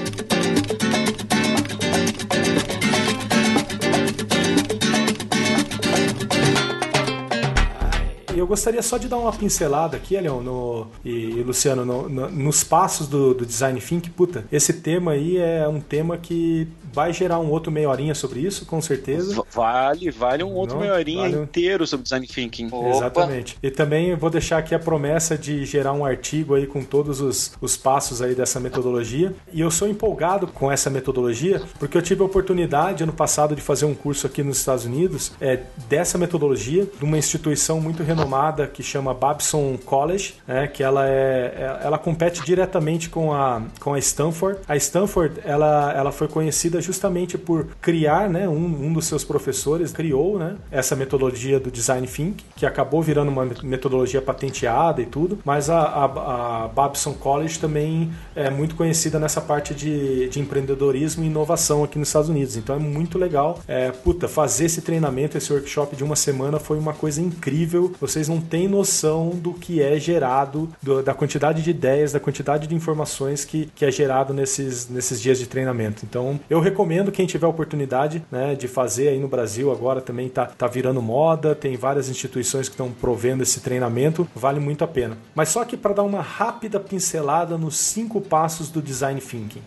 Gostaria 8.48 8.82
só 8.82 8.98
de 8.98 9.06
dar 9.06 9.18
uma 9.18 9.32
pincelada 9.32 9.96
aqui, 9.96 10.18
Leon, 10.18 10.40
no, 10.40 10.86
e, 11.04 11.42
Luciano, 11.42 11.84
no, 11.84 12.08
no, 12.08 12.28
nos 12.30 12.64
passos 12.64 13.06
do, 13.06 13.34
do 13.34 13.46
design 13.46 13.80
think. 13.80 14.10
Puta, 14.10 14.44
esse 14.50 14.72
tema 14.72 15.12
aí 15.12 15.36
é 15.36 15.68
um 15.68 15.80
tema 15.80 16.16
que 16.16 16.66
vai 16.98 17.12
gerar 17.12 17.38
um 17.38 17.48
outro 17.48 17.70
meia 17.70 17.88
horinha 17.88 18.12
sobre 18.12 18.40
isso, 18.40 18.66
com 18.66 18.82
certeza. 18.82 19.40
Vale, 19.52 20.10
vale 20.10 20.42
um 20.42 20.52
outro 20.52 20.74
Não, 20.74 20.82
meia 20.82 20.94
horinha 20.94 21.30
vale... 21.30 21.42
inteiro 21.44 21.86
sobre 21.86 22.02
design 22.02 22.26
thinking. 22.26 22.66
Opa. 22.72 22.88
Exatamente. 22.88 23.56
E 23.62 23.70
também 23.70 24.16
vou 24.16 24.28
deixar 24.28 24.58
aqui 24.58 24.74
a 24.74 24.80
promessa 24.80 25.38
de 25.38 25.64
gerar 25.64 25.92
um 25.92 26.04
artigo 26.04 26.56
aí 26.56 26.66
com 26.66 26.82
todos 26.82 27.20
os, 27.20 27.52
os 27.60 27.76
passos 27.76 28.20
aí 28.20 28.34
dessa 28.34 28.58
metodologia. 28.58 29.32
E 29.52 29.60
eu 29.60 29.70
sou 29.70 29.86
empolgado 29.86 30.48
com 30.48 30.72
essa 30.72 30.90
metodologia 30.90 31.62
porque 31.78 31.96
eu 31.96 32.02
tive 32.02 32.20
a 32.20 32.24
oportunidade 32.24 33.04
ano 33.04 33.12
passado 33.12 33.54
de 33.54 33.62
fazer 33.62 33.84
um 33.84 33.94
curso 33.94 34.26
aqui 34.26 34.42
nos 34.42 34.58
Estados 34.58 34.84
Unidos 34.84 35.30
é, 35.40 35.60
dessa 35.88 36.18
metodologia 36.18 36.84
de 36.98 37.04
uma 37.04 37.16
instituição 37.16 37.80
muito 37.80 38.02
renomada 38.02 38.66
que 38.66 38.82
chama 38.82 39.14
Babson 39.14 39.78
College, 39.84 40.34
é, 40.48 40.66
que 40.66 40.82
ela 40.82 41.08
é, 41.08 41.54
é 41.54 41.80
ela 41.84 41.96
compete 41.96 42.42
diretamente 42.44 43.08
com 43.08 43.32
a 43.32 43.62
com 43.78 43.94
a 43.94 44.00
Stanford. 44.00 44.58
A 44.66 44.76
Stanford 44.76 45.40
ela 45.44 45.92
ela 45.92 46.10
foi 46.10 46.26
conhecida 46.26 46.87
justamente 46.88 47.36
por 47.36 47.66
criar, 47.80 48.28
né, 48.30 48.48
um, 48.48 48.86
um 48.86 48.92
dos 48.92 49.06
seus 49.06 49.22
professores 49.22 49.92
criou, 49.92 50.38
né, 50.38 50.56
essa 50.70 50.96
metodologia 50.96 51.60
do 51.60 51.70
design 51.70 52.06
thinking, 52.06 52.44
que 52.56 52.64
acabou 52.64 53.02
virando 53.02 53.30
uma 53.30 53.46
metodologia 53.62 54.22
patenteada 54.22 55.02
e 55.02 55.06
tudo, 55.06 55.38
mas 55.44 55.68
a, 55.68 55.80
a, 55.80 56.64
a 56.64 56.68
Babson 56.68 57.12
College 57.12 57.58
também 57.58 58.10
é 58.34 58.50
muito 58.50 58.74
conhecida 58.74 59.18
nessa 59.18 59.40
parte 59.40 59.74
de, 59.74 60.28
de 60.28 60.40
empreendedorismo 60.40 61.22
e 61.22 61.26
inovação 61.26 61.84
aqui 61.84 61.98
nos 61.98 62.08
Estados 62.08 62.30
Unidos. 62.30 62.56
Então 62.56 62.74
é 62.74 62.78
muito 62.78 63.18
legal, 63.18 63.60
é, 63.68 63.90
puta, 63.90 64.26
fazer 64.26 64.64
esse 64.64 64.80
treinamento, 64.80 65.36
esse 65.36 65.52
workshop 65.52 65.94
de 65.94 66.02
uma 66.02 66.16
semana 66.16 66.58
foi 66.58 66.78
uma 66.78 66.94
coisa 66.94 67.20
incrível. 67.20 67.92
Vocês 68.00 68.28
não 68.28 68.40
têm 68.40 68.66
noção 68.66 69.30
do 69.30 69.52
que 69.52 69.82
é 69.82 69.98
gerado, 70.00 70.68
do, 70.82 71.02
da 71.02 71.12
quantidade 71.12 71.62
de 71.62 71.70
ideias, 71.70 72.12
da 72.12 72.20
quantidade 72.20 72.66
de 72.66 72.74
informações 72.74 73.44
que, 73.44 73.70
que 73.74 73.84
é 73.84 73.90
gerado 73.90 74.32
nesses, 74.32 74.88
nesses 74.88 75.20
dias 75.20 75.38
de 75.38 75.46
treinamento. 75.46 76.04
Então 76.08 76.40
eu 76.48 76.60
recomendo 76.60 76.77
quem 77.12 77.26
tiver 77.26 77.46
oportunidade 77.46 78.24
né, 78.30 78.54
de 78.54 78.68
fazer 78.68 79.08
aí 79.08 79.18
no 79.18 79.28
Brasil 79.28 79.72
agora 79.72 80.00
também 80.00 80.28
tá, 80.28 80.46
tá 80.46 80.66
virando 80.66 81.02
moda, 81.02 81.54
tem 81.54 81.76
várias 81.76 82.08
instituições 82.08 82.68
que 82.68 82.74
estão 82.74 82.90
provendo 82.90 83.42
esse 83.42 83.60
treinamento, 83.60 84.28
vale 84.34 84.60
muito 84.60 84.84
a 84.84 84.88
pena. 84.88 85.16
Mas 85.34 85.48
só 85.48 85.64
que 85.64 85.76
para 85.76 85.94
dar 85.94 86.02
uma 86.02 86.20
rápida 86.20 86.78
pincelada 86.78 87.58
nos 87.58 87.76
cinco 87.76 88.20
passos 88.20 88.68
do 88.68 88.80
design 88.80 89.20
thinking. 89.20 89.62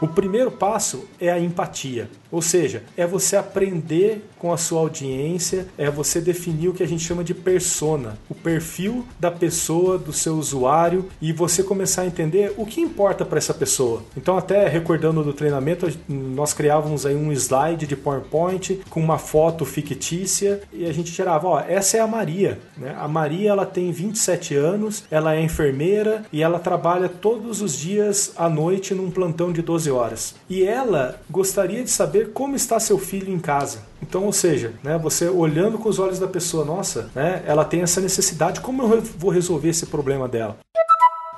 O 0.00 0.08
primeiro 0.08 0.50
passo 0.50 1.04
é 1.20 1.30
a 1.30 1.38
empatia, 1.38 2.08
ou 2.32 2.40
seja, 2.40 2.84
é 2.96 3.06
você 3.06 3.36
aprender 3.36 4.24
com 4.38 4.50
a 4.50 4.56
sua 4.56 4.80
audiência, 4.80 5.66
é 5.76 5.90
você 5.90 6.22
definir 6.22 6.68
o 6.68 6.72
que 6.72 6.82
a 6.82 6.88
gente 6.88 7.04
chama 7.04 7.22
de 7.22 7.34
persona, 7.34 8.18
o 8.28 8.34
perfil 8.34 9.04
da 9.18 9.30
pessoa, 9.30 9.98
do 9.98 10.12
seu 10.12 10.36
usuário 10.36 11.06
e 11.20 11.32
você 11.34 11.62
começar 11.62 12.02
a 12.02 12.06
entender 12.06 12.54
o 12.56 12.64
que 12.64 12.80
importa 12.80 13.26
para 13.26 13.36
essa 13.36 13.52
pessoa. 13.52 14.02
Então, 14.16 14.38
até 14.38 14.66
recordando 14.68 15.22
do 15.22 15.34
treinamento, 15.34 15.86
nós 16.08 16.54
criávamos 16.54 17.04
aí 17.04 17.14
um 17.14 17.30
slide 17.30 17.86
de 17.86 17.96
PowerPoint 17.96 18.80
com 18.88 19.00
uma 19.00 19.18
foto 19.18 19.66
fictícia 19.66 20.62
e 20.72 20.86
a 20.86 20.92
gente 20.92 21.12
tirava, 21.12 21.46
ó, 21.46 21.60
essa 21.60 21.98
é 21.98 22.00
a 22.00 22.06
Maria, 22.06 22.58
né? 22.78 22.96
A 22.98 23.06
Maria 23.06 23.50
ela 23.50 23.66
tem 23.66 23.92
27 23.92 24.54
anos, 24.54 25.04
ela 25.10 25.34
é 25.34 25.42
enfermeira 25.42 26.24
e 26.32 26.42
ela 26.42 26.58
trabalha 26.58 27.08
todos 27.08 27.60
os 27.60 27.76
dias 27.76 28.32
à 28.36 28.48
noite 28.48 28.94
num 28.94 29.10
plantão 29.10 29.52
de 29.52 29.60
12 29.60 29.89
horas. 29.90 30.34
E 30.48 30.62
ela 30.62 31.20
gostaria 31.28 31.82
de 31.82 31.90
saber 31.90 32.32
como 32.32 32.56
está 32.56 32.78
seu 32.80 32.98
filho 32.98 33.32
em 33.32 33.38
casa. 33.38 33.80
Então, 34.02 34.24
ou 34.24 34.32
seja, 34.32 34.72
né, 34.82 34.98
você 34.98 35.28
olhando 35.28 35.78
com 35.78 35.88
os 35.88 35.98
olhos 35.98 36.18
da 36.18 36.26
pessoa, 36.26 36.64
nossa, 36.64 37.10
né, 37.14 37.42
ela 37.46 37.64
tem 37.64 37.82
essa 37.82 38.00
necessidade, 38.00 38.60
como 38.60 38.82
eu 38.82 39.00
vou 39.00 39.30
resolver 39.30 39.68
esse 39.68 39.86
problema 39.86 40.26
dela? 40.26 40.58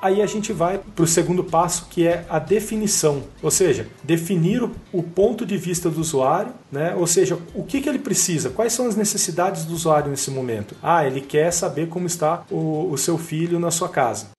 Aí 0.02 0.20
a 0.20 0.26
gente 0.26 0.52
vai 0.52 0.78
para 0.78 1.04
o 1.04 1.06
segundo 1.06 1.44
passo, 1.44 1.86
que 1.88 2.08
é 2.08 2.26
a 2.28 2.40
definição, 2.40 3.22
ou 3.40 3.52
seja, 3.52 3.86
definir 4.02 4.68
o, 4.92 5.00
ponto 5.00 5.46
de 5.46 5.56
vista 5.56 5.88
do 5.88 6.00
usuário, 6.00 6.52
né? 6.72 6.92
ou 6.96 7.06
seja, 7.06 7.38
o 7.54 7.62
que, 7.62 7.80
que 7.80 7.88
ele 7.88 8.00
precisa, 8.00 8.50
quais 8.50 8.72
são 8.72 8.88
as 8.88 8.96
necessidades 8.96 9.64
do 9.64 9.72
usuário 9.72 10.10
nesse 10.10 10.28
momento. 10.28 10.74
Ah, 10.82 11.06
ele 11.06 11.20
quer 11.20 11.52
saber 11.52 11.88
como 11.88 12.08
está 12.08 12.42
o, 12.50 12.90
o 12.90 12.98
seu 12.98 13.16
filho 13.16 13.60
na 13.60 13.70
sua 13.70 13.88
casa. 13.88 14.30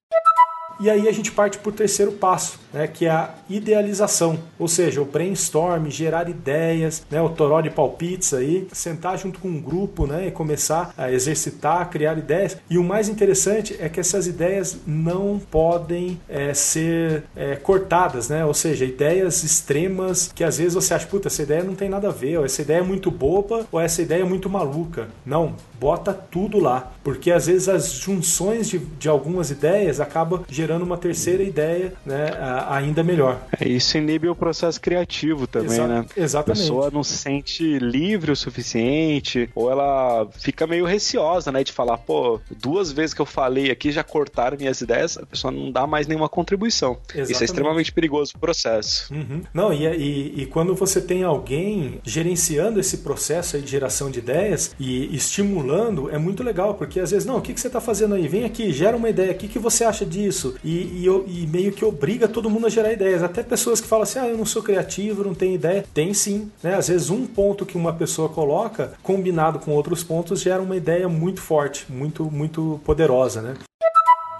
E 0.79 0.89
aí 0.89 1.07
a 1.07 1.11
gente 1.11 1.31
parte 1.31 1.57
para 1.57 1.69
o 1.69 1.73
terceiro 1.73 2.11
passo, 2.11 2.59
né, 2.73 2.87
que 2.87 3.05
é 3.05 3.11
a 3.11 3.35
idealização, 3.49 4.39
ou 4.57 4.67
seja, 4.67 5.01
o 5.01 5.05
brainstorm, 5.05 5.89
gerar 5.89 6.27
ideias, 6.29 7.05
né, 7.09 7.21
o 7.21 7.29
toró 7.29 7.61
de 7.61 7.69
palpites 7.69 8.33
aí, 8.33 8.67
sentar 8.71 9.17
junto 9.17 9.39
com 9.39 9.47
um 9.47 9.61
grupo 9.61 10.07
né, 10.07 10.27
e 10.27 10.31
começar 10.31 10.93
a 10.97 11.11
exercitar, 11.11 11.89
criar 11.89 12.17
ideias. 12.17 12.57
E 12.69 12.77
o 12.77 12.83
mais 12.83 13.07
interessante 13.07 13.75
é 13.79 13.87
que 13.87 13.99
essas 13.99 14.27
ideias 14.27 14.77
não 14.85 15.39
podem 15.39 16.19
é, 16.27 16.53
ser 16.53 17.23
é, 17.35 17.55
cortadas, 17.55 18.29
né? 18.29 18.43
ou 18.45 18.53
seja, 18.53 18.85
ideias 18.85 19.43
extremas 19.43 20.31
que 20.33 20.43
às 20.43 20.57
vezes 20.57 20.73
você 20.73 20.93
acha, 20.93 21.05
puta, 21.07 21.27
essa 21.27 21.43
ideia 21.43 21.63
não 21.63 21.75
tem 21.75 21.89
nada 21.89 22.09
a 22.09 22.11
ver, 22.11 22.37
ou 22.37 22.45
essa 22.45 22.61
ideia 22.61 22.79
é 22.79 22.83
muito 22.83 23.11
boba, 23.11 23.67
ou 23.71 23.79
essa 23.79 24.01
ideia 24.01 24.21
é 24.21 24.25
muito 24.25 24.49
maluca. 24.49 25.07
Não, 25.25 25.55
bota 25.79 26.13
tudo 26.13 26.59
lá, 26.59 26.91
porque 27.03 27.31
às 27.31 27.47
vezes 27.47 27.67
as 27.69 27.91
junções 27.91 28.69
de, 28.69 28.79
de 28.79 29.09
algumas 29.09 29.51
ideias 29.51 29.99
acabam 29.99 30.43
gerando 30.49 30.83
uma 30.83 30.97
terceira 30.97 31.43
ideia 31.43 31.93
né, 32.05 32.31
ainda 32.69 33.03
melhor. 33.03 33.39
É, 33.59 33.67
isso 33.67 33.97
inibe 33.97 34.27
o 34.27 34.35
processo 34.35 34.79
criativo 34.79 35.47
também, 35.47 35.71
Exa 35.71 35.87
né? 35.87 36.05
Exatamente. 36.15 36.59
A 36.59 36.63
pessoa 36.63 36.91
não 36.91 37.03
se 37.03 37.17
sente 37.17 37.77
livre 37.79 38.31
o 38.31 38.35
suficiente, 38.35 39.49
ou 39.53 39.69
ela 39.69 40.27
fica 40.39 40.65
meio 40.65 40.85
receosa, 40.85 41.51
né, 41.51 41.63
de 41.63 41.71
falar, 41.71 41.97
pô, 41.97 42.39
duas 42.61 42.91
vezes 42.91 43.13
que 43.13 43.21
eu 43.21 43.25
falei 43.25 43.71
aqui 43.71 43.91
já 43.91 44.03
cortaram 44.03 44.57
minhas 44.57 44.81
ideias, 44.81 45.17
a 45.17 45.25
pessoa 45.25 45.51
não 45.51 45.71
dá 45.71 45.85
mais 45.85 46.07
nenhuma 46.07 46.29
contribuição. 46.29 46.97
Exatamente. 47.09 47.31
Isso 47.31 47.43
é 47.43 47.45
extremamente 47.45 47.91
perigoso 47.91 48.31
pro 48.33 48.41
processo. 48.41 49.13
Uhum. 49.13 49.41
Não, 49.53 49.73
e, 49.73 49.85
e, 49.85 50.41
e, 50.41 50.45
quando 50.45 50.75
você 50.75 51.01
tem 51.01 51.23
alguém 51.23 51.99
gerenciando 52.03 52.79
esse 52.79 52.97
processo 52.99 53.59
de 53.59 53.67
geração 53.69 54.11
de 54.11 54.19
ideias 54.19 54.75
e 54.79 55.15
estimulando, 55.15 56.09
é 56.09 56.17
muito 56.17 56.43
legal, 56.43 56.75
porque 56.75 56.92
às 56.99 57.11
vezes, 57.11 57.25
não, 57.25 57.37
o 57.37 57.41
que, 57.41 57.53
que 57.53 57.59
você 57.59 57.67
está 57.67 57.81
fazendo 57.81 58.15
aí? 58.15 58.27
Vem 58.27 58.45
aqui, 58.45 58.71
gera 58.71 58.95
uma 58.95 59.09
ideia, 59.09 59.31
o 59.31 59.35
que, 59.35 59.47
que 59.47 59.59
você 59.59 59.83
acha 59.83 60.05
disso? 60.05 60.55
E, 60.63 61.05
e, 61.05 61.43
e 61.43 61.47
meio 61.47 61.71
que 61.71 61.85
obriga 61.85 62.27
todo 62.27 62.49
mundo 62.49 62.67
a 62.67 62.69
gerar 62.69 62.93
ideias. 62.93 63.23
Até 63.23 63.43
pessoas 63.43 63.81
que 63.81 63.87
falam 63.87 64.03
assim, 64.03 64.19
ah, 64.19 64.27
eu 64.27 64.37
não 64.37 64.45
sou 64.45 64.61
criativo, 64.61 65.23
não 65.23 65.33
tenho 65.33 65.55
ideia. 65.55 65.85
Tem 65.93 66.13
sim, 66.13 66.51
né? 66.61 66.75
Às 66.75 66.87
vezes 66.87 67.09
um 67.09 67.25
ponto 67.25 67.65
que 67.65 67.77
uma 67.77 67.93
pessoa 67.93 68.29
coloca, 68.29 68.93
combinado 69.01 69.59
com 69.59 69.71
outros 69.71 70.03
pontos, 70.03 70.41
gera 70.41 70.61
uma 70.61 70.75
ideia 70.75 71.07
muito 71.07 71.41
forte, 71.41 71.85
muito, 71.89 72.29
muito 72.31 72.79
poderosa, 72.83 73.41
né? 73.41 73.55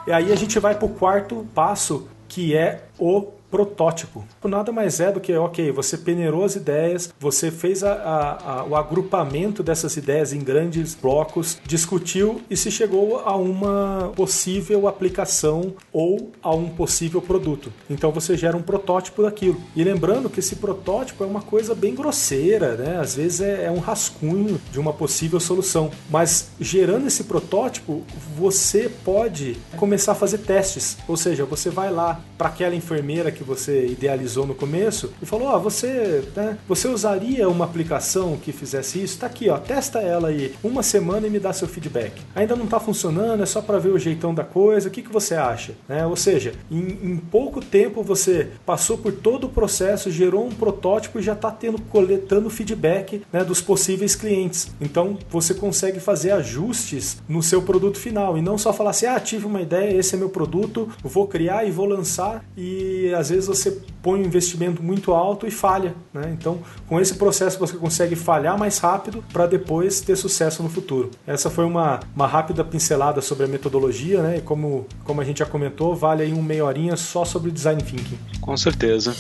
E 0.06 0.12
aí 0.12 0.32
a 0.32 0.36
gente 0.36 0.60
vai 0.60 0.76
para 0.76 0.86
o 0.86 0.90
quarto 0.90 1.48
passo, 1.56 2.08
que 2.28 2.56
é 2.56 2.84
o 3.00 3.32
protótipo. 3.54 4.26
Nada 4.44 4.72
mais 4.72 5.00
é 5.00 5.12
do 5.12 5.20
que, 5.20 5.32
ok, 5.36 5.72
você 5.72 5.96
peneirou 5.96 6.44
as 6.44 6.56
ideias, 6.56 7.14
você 7.20 7.52
fez 7.52 7.84
a, 7.84 7.94
a, 7.94 8.52
a, 8.52 8.64
o 8.64 8.76
agrupamento 8.76 9.62
dessas 9.62 9.96
ideias 9.96 10.34
em 10.34 10.40
grandes 10.40 10.96
blocos, 10.96 11.60
discutiu 11.64 12.42
e 12.50 12.58
se 12.58 12.72
chegou 12.72 13.20
a 13.20 13.36
uma 13.36 14.12
possível 14.16 14.88
aplicação 14.88 15.76
ou 15.92 16.32
a 16.42 16.52
um 16.52 16.68
possível 16.68 17.22
produto. 17.22 17.72
Então 17.88 18.12
você 18.12 18.36
gera 18.36 18.58
um 18.58 18.62
protótipo 18.64 19.22
daquilo. 19.22 19.62
E 19.76 19.84
lembrando 19.84 20.32
que 20.32 20.40
esse 20.40 20.56
protótipo 20.56 21.24
é 21.24 21.28
uma 21.28 21.44
coisa 21.44 21.76
bem 21.76 21.94
grosseira, 21.94 22.74
né? 22.76 22.98
Às 23.00 23.16
vezes 23.16 23.42
é, 23.42 23.66
é 23.66 23.72
um 23.72 23.80
rascunho 23.80 24.60
de 24.72 24.80
uma 24.80 24.94
possível 24.94 25.40
solução. 25.40 25.92
Mas 26.10 26.50
gerando 26.60 27.06
esse 27.06 27.26
protótipo, 27.26 28.02
você 28.36 28.90
pode 29.06 29.58
começar 29.78 30.14
a 30.14 30.16
fazer 30.16 30.40
testes. 30.40 30.98
Ou 31.08 31.16
seja, 31.16 31.46
você 31.46 31.70
vai 31.70 31.92
lá 31.92 32.20
para 32.44 32.50
aquela 32.50 32.76
enfermeira 32.76 33.32
que 33.32 33.42
você 33.42 33.86
idealizou 33.86 34.46
no 34.46 34.54
começo 34.54 35.14
e 35.22 35.26
falou: 35.26 35.48
ah, 35.48 35.58
você, 35.58 36.26
né, 36.36 36.58
você 36.68 36.90
usaria 36.90 37.48
uma 37.48 37.64
aplicação 37.64 38.36
que 38.36 38.52
fizesse 38.52 39.02
isso? 39.02 39.18
Tá 39.18 39.28
aqui, 39.28 39.50
ó, 39.50 39.58
testa 39.58 40.02
ela 40.02 40.28
aí 40.28 40.54
uma 40.62 40.84
semana 40.84 41.26
e 41.26 41.30
me 41.30 41.40
dá 41.40 41.54
seu 41.54 41.70
feedback. 41.70 42.22
Ainda 42.36 42.54
não 42.54 42.66
está 42.66 42.82
funcionando, 42.82 43.42
é 43.42 43.46
só 43.46 43.62
para 43.62 43.80
ver 43.80 43.92
o 43.92 43.98
jeitão 43.98 44.34
da 44.34 44.44
coisa. 44.44 44.90
O 44.90 44.92
que, 44.92 45.02
que 45.02 45.12
você 45.12 45.36
acha? 45.36 45.74
Né? 45.88 46.06
Ou 46.06 46.18
seja, 46.18 46.52
em, 46.70 47.14
em 47.14 47.18
pouco 47.18 47.62
tempo 47.62 48.04
você 48.04 48.50
passou 48.66 48.98
por 48.98 49.14
todo 49.14 49.46
o 49.46 49.50
processo, 49.50 50.12
gerou 50.12 50.46
um 50.46 50.52
protótipo 50.52 51.20
e 51.20 51.24
já 51.24 51.34
está 51.34 51.50
tendo 51.50 51.82
coletando 51.84 52.50
feedback 52.50 53.22
né, 53.32 53.42
dos 53.46 53.62
possíveis 53.62 54.16
clientes. 54.16 54.70
Então 54.82 55.18
você 55.30 55.54
consegue 55.54 56.02
fazer 56.02 56.32
ajustes 56.32 57.22
no 57.26 57.42
seu 57.42 57.62
produto 57.62 57.98
final 57.98 58.38
e 58.38 58.42
não 58.42 58.58
só 58.58 58.74
falar 58.74 58.90
assim: 58.90 59.06
ah, 59.06 59.18
tive 59.18 59.46
uma 59.46 59.62
ideia, 59.62 59.98
esse 59.98 60.16
é 60.16 60.18
meu 60.18 60.30
produto, 60.30 60.90
vou 61.02 61.26
criar 61.26 61.64
e 61.64 61.72
vou 61.72 61.86
lançar 61.86 62.33
e 62.56 63.14
às 63.14 63.30
vezes 63.30 63.48
você 63.48 63.72
põe 64.02 64.22
um 64.22 64.26
investimento 64.26 64.82
muito 64.82 65.14
alto 65.14 65.48
e 65.48 65.52
falha. 65.52 65.96
Né? 66.14 66.36
Então, 66.38 66.60
com 66.88 67.00
esse 67.00 67.16
processo 67.16 67.60
você 67.60 67.76
consegue 67.76 68.16
falhar 68.16 68.58
mais 68.58 68.78
rápido 68.78 69.24
para 69.32 69.48
depois 69.48 70.02
ter 70.02 70.16
sucesso 70.16 70.64
no 70.64 70.70
futuro. 70.70 71.12
Essa 71.26 71.50
foi 71.50 71.66
uma, 71.66 72.00
uma 72.16 72.28
rápida 72.28 72.64
pincelada 72.64 73.22
sobre 73.22 73.46
a 73.46 73.48
metodologia, 73.48 74.22
né? 74.22 74.38
E 74.38 74.42
como, 74.42 74.88
como 75.04 75.22
a 75.22 75.24
gente 75.24 75.40
já 75.40 75.46
comentou, 75.46 75.96
vale 75.96 76.24
aí 76.24 76.34
um 76.34 76.42
meia 76.42 76.66
horinha 76.66 76.96
só 76.96 77.26
sobre 77.26 77.52
design 77.52 77.82
thinking. 77.82 78.18
Com 78.42 78.56
certeza. 78.58 79.14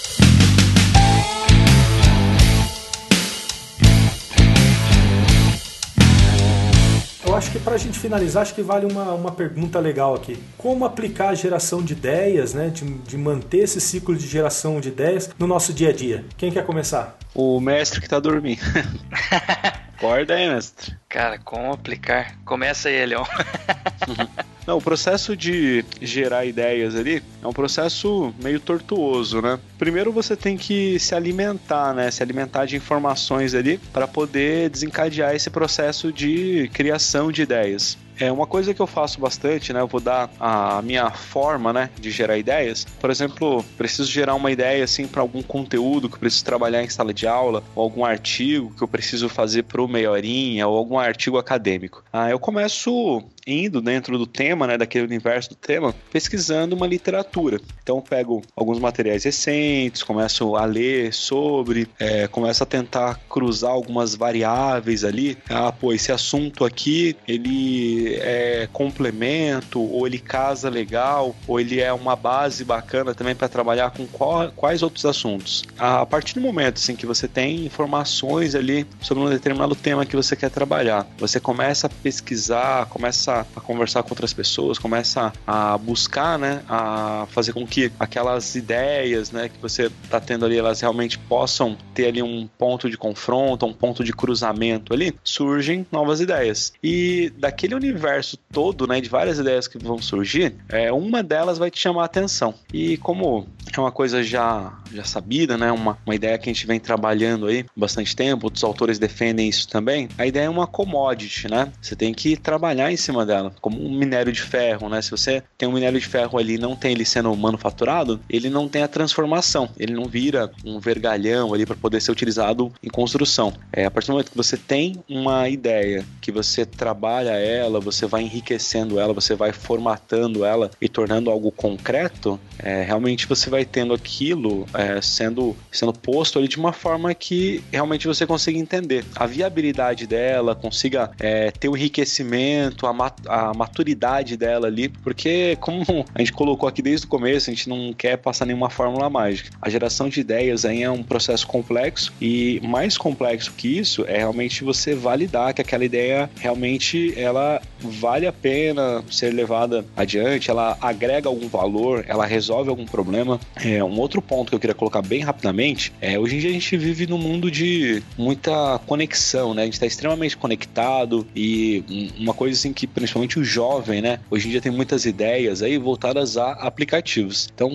Eu 7.33 7.37
acho 7.37 7.51
que 7.51 7.57
para 7.57 7.73
a 7.73 7.79
gente 7.79 7.97
finalizar, 7.97 8.43
acho 8.43 8.53
que 8.53 8.61
vale 8.61 8.85
uma, 8.85 9.11
uma 9.11 9.31
pergunta 9.31 9.79
legal 9.79 10.13
aqui. 10.13 10.37
Como 10.55 10.85
aplicar 10.85 11.29
a 11.29 11.33
geração 11.33 11.81
de 11.81 11.93
ideias, 11.93 12.53
né, 12.53 12.69
de, 12.69 12.85
de 12.85 13.17
manter 13.17 13.63
esse 13.63 13.81
ciclo 13.81 14.15
de 14.15 14.27
geração 14.27 14.79
de 14.79 14.89
ideias 14.89 15.31
no 15.39 15.47
nosso 15.47 15.73
dia 15.73 15.89
a 15.89 15.91
dia? 15.91 16.23
Quem 16.37 16.51
quer 16.51 16.63
começar? 16.63 17.17
O 17.33 17.59
mestre 17.59 17.99
que 17.99 18.05
está 18.05 18.19
dormindo. 18.19 18.61
Acorda 19.97 20.35
aí, 20.35 20.47
mestre. 20.47 20.95
Cara, 21.09 21.39
como 21.39 21.73
aplicar? 21.73 22.37
Começa 22.45 22.89
aí, 22.89 23.03
Leon. 23.03 23.25
Não, 24.65 24.77
o 24.77 24.81
processo 24.81 25.35
de 25.35 25.83
gerar 26.01 26.45
ideias 26.45 26.95
ali 26.95 27.21
é 27.41 27.47
um 27.47 27.53
processo 27.53 28.33
meio 28.41 28.59
tortuoso, 28.59 29.41
né? 29.41 29.59
Primeiro 29.77 30.11
você 30.11 30.35
tem 30.35 30.57
que 30.57 30.97
se 30.99 31.13
alimentar, 31.13 31.93
né? 31.93 32.09
Se 32.09 32.23
alimentar 32.23 32.65
de 32.65 32.75
informações 32.75 33.53
ali 33.53 33.77
para 33.91 34.07
poder 34.07 34.69
desencadear 34.69 35.35
esse 35.35 35.49
processo 35.49 36.11
de 36.11 36.69
criação 36.73 37.31
de 37.31 37.41
ideias. 37.41 37.97
É 38.19 38.31
uma 38.31 38.45
coisa 38.45 38.73
que 38.73 38.81
eu 38.81 38.87
faço 38.87 39.19
bastante, 39.19 39.73
né? 39.73 39.81
Eu 39.81 39.87
vou 39.87 39.99
dar 39.99 40.29
a 40.39 40.81
minha 40.81 41.09
forma, 41.09 41.73
né, 41.73 41.89
de 41.99 42.11
gerar 42.11 42.37
ideias. 42.37 42.85
Por 42.99 43.09
exemplo, 43.09 43.65
preciso 43.77 44.09
gerar 44.09 44.35
uma 44.35 44.51
ideia 44.51 44.83
assim 44.83 45.07
para 45.07 45.21
algum 45.21 45.41
conteúdo 45.41 46.07
que 46.07 46.15
eu 46.15 46.19
preciso 46.19 46.45
trabalhar 46.45 46.83
em 46.83 46.89
sala 46.89 47.13
de 47.13 47.27
aula, 47.27 47.63
ou 47.75 47.83
algum 47.83 48.05
artigo 48.05 48.73
que 48.77 48.83
eu 48.83 48.87
preciso 48.87 49.27
fazer 49.27 49.63
pro 49.63 49.87
meia 49.87 50.11
horinha, 50.11 50.67
ou 50.67 50.77
algum 50.77 50.99
artigo 50.99 51.37
acadêmico. 51.37 52.03
Ah, 52.13 52.29
eu 52.29 52.39
começo 52.39 53.23
indo 53.45 53.81
dentro 53.81 54.17
do 54.17 54.25
tema, 54.25 54.67
né, 54.67 54.77
daquele 54.77 55.05
universo 55.05 55.49
do 55.49 55.55
tema, 55.55 55.93
pesquisando 56.11 56.75
uma 56.75 56.87
literatura. 56.87 57.59
Então 57.81 58.01
pego 58.01 58.41
alguns 58.55 58.79
materiais 58.79 59.23
recentes, 59.23 60.03
começo 60.03 60.55
a 60.55 60.65
ler 60.65 61.13
sobre, 61.13 61.87
é, 61.99 62.27
começo 62.27 62.63
a 62.63 62.65
tentar 62.65 63.19
cruzar 63.29 63.71
algumas 63.71 64.15
variáveis 64.15 65.03
ali. 65.03 65.37
Ah, 65.49 65.71
pô, 65.71 65.93
esse 65.93 66.11
assunto 66.11 66.65
aqui, 66.65 67.15
ele 67.27 68.15
é 68.15 68.67
complemento, 68.71 69.81
ou 69.81 70.07
ele 70.07 70.19
casa 70.19 70.69
legal, 70.69 71.35
ou 71.47 71.59
ele 71.59 71.79
é 71.79 71.91
uma 71.91 72.15
base 72.15 72.63
bacana 72.63 73.13
também 73.13 73.35
para 73.35 73.49
trabalhar 73.49 73.91
com 73.91 74.05
qual, 74.07 74.51
quais 74.51 74.81
outros 74.81 75.05
assuntos. 75.05 75.63
A 75.77 76.05
partir 76.05 76.35
do 76.35 76.41
momento 76.41 76.77
assim, 76.77 76.95
que 76.95 77.05
você 77.05 77.27
tem 77.27 77.65
informações 77.65 78.55
ali 78.55 78.85
sobre 79.01 79.23
um 79.23 79.29
determinado 79.29 79.75
tema 79.75 80.05
que 80.05 80.15
você 80.15 80.35
quer 80.35 80.49
trabalhar, 80.49 81.07
você 81.17 81.39
começa 81.39 81.87
a 81.87 81.89
pesquisar, 81.89 82.85
começa 82.87 83.32
começa 83.33 83.47
a 83.55 83.61
conversar 83.61 84.03
com 84.03 84.09
outras 84.11 84.33
pessoas, 84.33 84.77
começa 84.77 85.33
a 85.47 85.77
buscar, 85.77 86.37
né, 86.37 86.61
a 86.69 87.25
fazer 87.29 87.53
com 87.53 87.65
que 87.65 87.91
aquelas 87.99 88.55
ideias, 88.55 89.31
né, 89.31 89.49
que 89.49 89.59
você 89.61 89.91
está 90.03 90.19
tendo 90.19 90.45
ali, 90.45 90.57
elas 90.57 90.79
realmente 90.81 91.17
possam 91.17 91.77
ter 91.93 92.07
ali 92.07 92.21
um 92.21 92.47
ponto 92.57 92.89
de 92.89 92.97
confronto, 92.97 93.65
um 93.65 93.73
ponto 93.73 94.03
de 94.03 94.13
cruzamento 94.13 94.93
ali, 94.93 95.13
surgem 95.23 95.85
novas 95.91 96.21
ideias. 96.21 96.73
E 96.83 97.31
daquele 97.37 97.75
universo 97.75 98.37
todo, 98.51 98.87
né, 98.87 99.01
de 99.01 99.09
várias 99.09 99.39
ideias 99.39 99.67
que 99.67 99.77
vão 99.77 99.99
surgir, 99.99 100.55
é, 100.69 100.91
uma 100.91 101.23
delas 101.23 101.57
vai 101.57 101.71
te 101.71 101.79
chamar 101.79 102.03
a 102.03 102.05
atenção. 102.05 102.53
E 102.71 102.97
como 102.97 103.47
é 103.75 103.79
uma 103.79 103.91
coisa 103.91 104.21
já, 104.21 104.73
já 104.93 105.03
sabida, 105.03 105.57
né, 105.57 105.71
uma, 105.71 105.97
uma 106.05 106.15
ideia 106.15 106.37
que 106.37 106.49
a 106.49 106.53
gente 106.53 106.67
vem 106.67 106.79
trabalhando 106.79 107.47
aí 107.47 107.65
bastante 107.75 108.15
tempo, 108.15 108.45
outros 108.45 108.63
autores 108.63 108.99
defendem 108.99 109.49
isso 109.49 109.67
também, 109.67 110.07
a 110.17 110.25
ideia 110.25 110.45
é 110.45 110.49
uma 110.49 110.67
commodity, 110.67 111.49
né? 111.49 111.71
Você 111.81 111.95
tem 111.95 112.13
que 112.13 112.37
trabalhar 112.37 112.91
em 112.91 112.97
cima 112.97 113.22
dela, 113.25 113.53
como 113.61 113.83
um 113.83 113.91
minério 113.91 114.31
de 114.31 114.41
ferro, 114.41 114.89
né? 114.89 115.01
Se 115.01 115.11
você 115.11 115.43
tem 115.57 115.67
um 115.67 115.73
minério 115.73 115.99
de 115.99 116.05
ferro 116.05 116.37
ali 116.37 116.55
e 116.55 116.57
não 116.57 116.75
tem 116.75 116.91
ele 116.91 117.05
sendo 117.05 117.35
manufaturado, 117.35 118.19
ele 118.29 118.49
não 118.49 118.67
tem 118.67 118.83
a 118.83 118.87
transformação, 118.87 119.69
ele 119.77 119.93
não 119.93 120.05
vira 120.05 120.51
um 120.65 120.79
vergalhão 120.79 121.53
ali 121.53 121.65
para 121.65 121.75
poder 121.75 122.01
ser 122.01 122.11
utilizado 122.11 122.71
em 122.81 122.89
construção. 122.89 123.53
É, 123.71 123.85
a 123.85 123.91
partir 123.91 124.07
do 124.07 124.13
momento 124.13 124.31
que 124.31 124.37
você 124.37 124.57
tem 124.57 125.03
uma 125.09 125.49
ideia, 125.49 126.05
que 126.21 126.31
você 126.31 126.65
trabalha 126.65 127.31
ela, 127.31 127.79
você 127.79 128.05
vai 128.05 128.23
enriquecendo 128.23 128.99
ela, 128.99 129.13
você 129.13 129.35
vai 129.35 129.51
formatando 129.51 130.45
ela 130.45 130.69
e 130.81 130.87
tornando 130.87 131.29
algo 131.29 131.51
concreto, 131.51 132.39
é, 132.59 132.83
realmente 132.83 133.27
você 133.27 133.49
vai 133.49 133.65
tendo 133.65 133.93
aquilo 133.93 134.65
é, 134.73 135.01
sendo, 135.01 135.55
sendo 135.71 135.93
posto 135.93 136.39
ali 136.39 136.47
de 136.47 136.57
uma 136.57 136.73
forma 136.73 137.13
que 137.13 137.63
realmente 137.71 138.07
você 138.07 138.25
consiga 138.25 138.57
entender 138.57 139.05
a 139.15 139.25
viabilidade 139.25 140.07
dela, 140.07 140.55
consiga 140.55 141.11
é, 141.19 141.51
ter 141.51 141.69
o 141.69 141.77
enriquecimento, 141.77 142.85
a, 142.87 142.93
a 143.27 143.53
maturidade 143.53 144.37
dela 144.37 144.67
ali, 144.67 144.89
porque 144.89 145.57
como 145.59 146.05
a 146.13 146.19
gente 146.19 146.33
colocou 146.33 146.67
aqui 146.67 146.81
desde 146.81 147.05
o 147.05 147.09
começo, 147.09 147.49
a 147.49 147.53
gente 147.53 147.69
não 147.69 147.93
quer 147.93 148.17
passar 148.17 148.45
nenhuma 148.45 148.69
fórmula 148.69 149.09
mágica. 149.09 149.49
A 149.61 149.69
geração 149.69 150.09
de 150.09 150.19
ideias 150.19 150.65
aí 150.65 150.83
é 150.83 150.89
um 150.89 151.03
processo 151.03 151.47
complexo 151.47 152.13
e 152.21 152.59
mais 152.63 152.97
complexo 152.97 153.53
que 153.55 153.77
isso 153.77 154.05
é 154.07 154.17
realmente 154.17 154.63
você 154.63 154.95
validar 154.95 155.53
que 155.53 155.61
aquela 155.61 155.85
ideia 155.85 156.29
realmente 156.39 157.13
ela 157.17 157.61
vale 157.79 158.25
a 158.27 158.33
pena 158.33 159.03
ser 159.09 159.33
levada 159.33 159.85
adiante, 159.95 160.49
ela 160.49 160.77
agrega 160.81 161.27
algum 161.27 161.47
valor, 161.47 162.05
ela 162.07 162.25
resolve 162.25 162.69
algum 162.69 162.85
problema. 162.85 163.39
É, 163.55 163.83
um 163.83 163.99
outro 163.99 164.21
ponto 164.21 164.49
que 164.49 164.55
eu 164.55 164.59
queria 164.59 164.73
colocar 164.73 165.01
bem 165.01 165.21
rapidamente 165.21 165.93
é 166.01 166.17
hoje 166.17 166.35
em 166.35 166.39
dia 166.39 166.49
a 166.49 166.53
gente 166.53 166.77
vive 166.77 167.07
num 167.07 167.17
mundo 167.17 167.51
de 167.51 168.01
muita 168.17 168.79
conexão, 168.85 169.53
né? 169.53 169.63
A 169.63 169.65
gente 169.65 169.75
está 169.75 169.85
extremamente 169.85 170.37
conectado 170.37 171.27
e 171.35 172.13
uma 172.17 172.33
coisa 172.33 172.57
assim 172.57 172.73
que 172.73 172.87
principalmente 173.03 173.37
o 173.37 173.43
jovem, 173.43 174.01
né? 174.01 174.19
Hoje 174.29 174.47
em 174.47 174.51
dia 174.51 174.61
tem 174.61 174.71
muitas 174.71 175.03
ideias 175.03 175.61
aí 175.61 175.77
voltadas 175.77 176.37
a 176.37 176.51
aplicativos. 176.53 177.49
Então, 177.53 177.69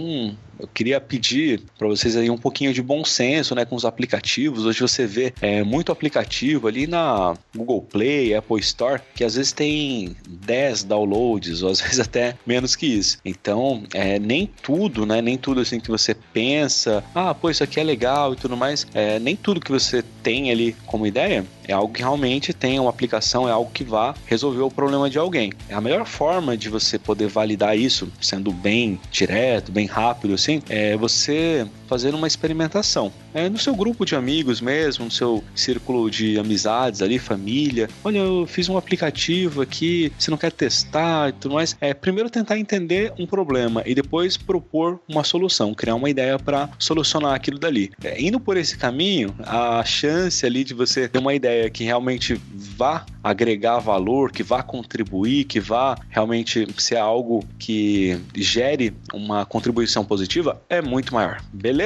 eu 0.58 0.68
queria 0.68 1.00
pedir 1.00 1.62
para 1.78 1.88
vocês 1.88 2.16
aí 2.16 2.30
um 2.30 2.38
pouquinho 2.38 2.72
de 2.72 2.82
bom 2.82 3.04
senso, 3.04 3.54
né, 3.54 3.64
com 3.64 3.76
os 3.76 3.84
aplicativos. 3.84 4.64
Hoje 4.64 4.80
você 4.80 5.06
vê 5.06 5.32
é, 5.40 5.62
muito 5.62 5.92
aplicativo 5.92 6.66
ali 6.66 6.86
na 6.86 7.34
Google 7.54 7.82
Play, 7.82 8.34
Apple 8.34 8.60
Store, 8.60 9.00
que 9.14 9.24
às 9.24 9.34
vezes 9.34 9.52
tem 9.52 10.16
10 10.28 10.84
downloads, 10.84 11.62
ou 11.62 11.70
às 11.70 11.80
vezes 11.82 12.00
até 12.00 12.36
menos 12.46 12.74
que 12.74 12.86
isso. 12.86 13.18
Então, 13.24 13.84
é, 13.94 14.18
nem 14.18 14.50
tudo, 14.62 15.06
né, 15.06 15.22
nem 15.22 15.36
tudo 15.36 15.60
assim 15.60 15.80
que 15.80 15.88
você 15.88 16.14
pensa, 16.14 17.04
ah, 17.14 17.34
pô, 17.34 17.50
isso 17.50 17.62
aqui 17.62 17.80
é 17.80 17.84
legal 17.84 18.32
e 18.32 18.36
tudo 18.36 18.56
mais, 18.56 18.86
é, 18.94 19.18
nem 19.18 19.36
tudo 19.36 19.60
que 19.60 19.70
você 19.70 20.02
tem 20.22 20.50
ali 20.50 20.74
como 20.86 21.06
ideia 21.06 21.44
é 21.68 21.74
algo 21.74 21.92
que 21.92 22.00
realmente 22.00 22.54
tem 22.54 22.80
uma 22.80 22.88
aplicação, 22.88 23.46
é 23.46 23.52
algo 23.52 23.70
que 23.70 23.84
vá 23.84 24.14
resolver 24.26 24.62
o 24.62 24.70
problema 24.70 25.10
de 25.10 25.18
alguém. 25.18 25.52
É 25.68 25.74
a 25.74 25.80
melhor 25.80 26.06
forma 26.06 26.56
de 26.56 26.70
você 26.70 26.98
poder 26.98 27.28
validar 27.28 27.78
isso, 27.78 28.10
sendo 28.20 28.50
bem 28.50 28.98
direto, 29.10 29.70
bem 29.70 29.86
rápido, 29.86 30.38
assim, 30.48 30.62
é 30.68 30.96
você 30.96 31.66
fazer 31.88 32.14
uma 32.14 32.26
experimentação. 32.26 33.10
É 33.32 33.48
no 33.48 33.58
seu 33.58 33.74
grupo 33.74 34.04
de 34.04 34.14
amigos 34.14 34.60
mesmo, 34.60 35.06
no 35.06 35.10
seu 35.10 35.42
círculo 35.54 36.10
de 36.10 36.38
amizades 36.38 37.02
ali, 37.02 37.18
família. 37.18 37.88
Olha, 38.04 38.18
eu 38.18 38.46
fiz 38.46 38.68
um 38.68 38.76
aplicativo 38.76 39.62
aqui, 39.62 40.12
você 40.18 40.30
não 40.30 40.38
quer 40.38 40.52
testar 40.52 41.30
e 41.30 41.32
tudo 41.32 41.54
mais. 41.54 41.76
É 41.80 41.94
primeiro 41.94 42.30
tentar 42.30 42.58
entender 42.58 43.12
um 43.18 43.26
problema 43.26 43.82
e 43.86 43.94
depois 43.94 44.36
propor 44.36 45.00
uma 45.08 45.24
solução, 45.24 45.74
criar 45.74 45.94
uma 45.94 46.10
ideia 46.10 46.38
para 46.38 46.68
solucionar 46.78 47.34
aquilo 47.34 47.58
dali. 47.58 47.90
É, 48.04 48.20
indo 48.20 48.38
por 48.38 48.56
esse 48.56 48.76
caminho, 48.76 49.34
a 49.40 49.82
chance 49.84 50.44
ali 50.44 50.62
de 50.64 50.74
você 50.74 51.08
ter 51.08 51.18
uma 51.18 51.34
ideia 51.34 51.70
que 51.70 51.84
realmente 51.84 52.40
vá 52.52 53.06
agregar 53.24 53.78
valor, 53.78 54.30
que 54.30 54.42
vá 54.42 54.62
contribuir, 54.62 55.44
que 55.44 55.60
vá 55.60 55.96
realmente 56.10 56.66
ser 56.78 56.96
algo 56.96 57.44
que 57.58 58.18
gere 58.34 58.94
uma 59.12 59.44
contribuição 59.46 60.04
positiva 60.04 60.60
é 60.68 60.82
muito 60.82 61.14
maior. 61.14 61.42
Beleza? 61.52 61.77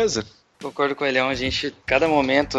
Concordo 0.60 0.94
com 0.94 1.04
o 1.04 1.06
Elião, 1.06 1.28
a 1.28 1.34
gente, 1.34 1.74
cada 1.84 2.06
momento, 2.06 2.56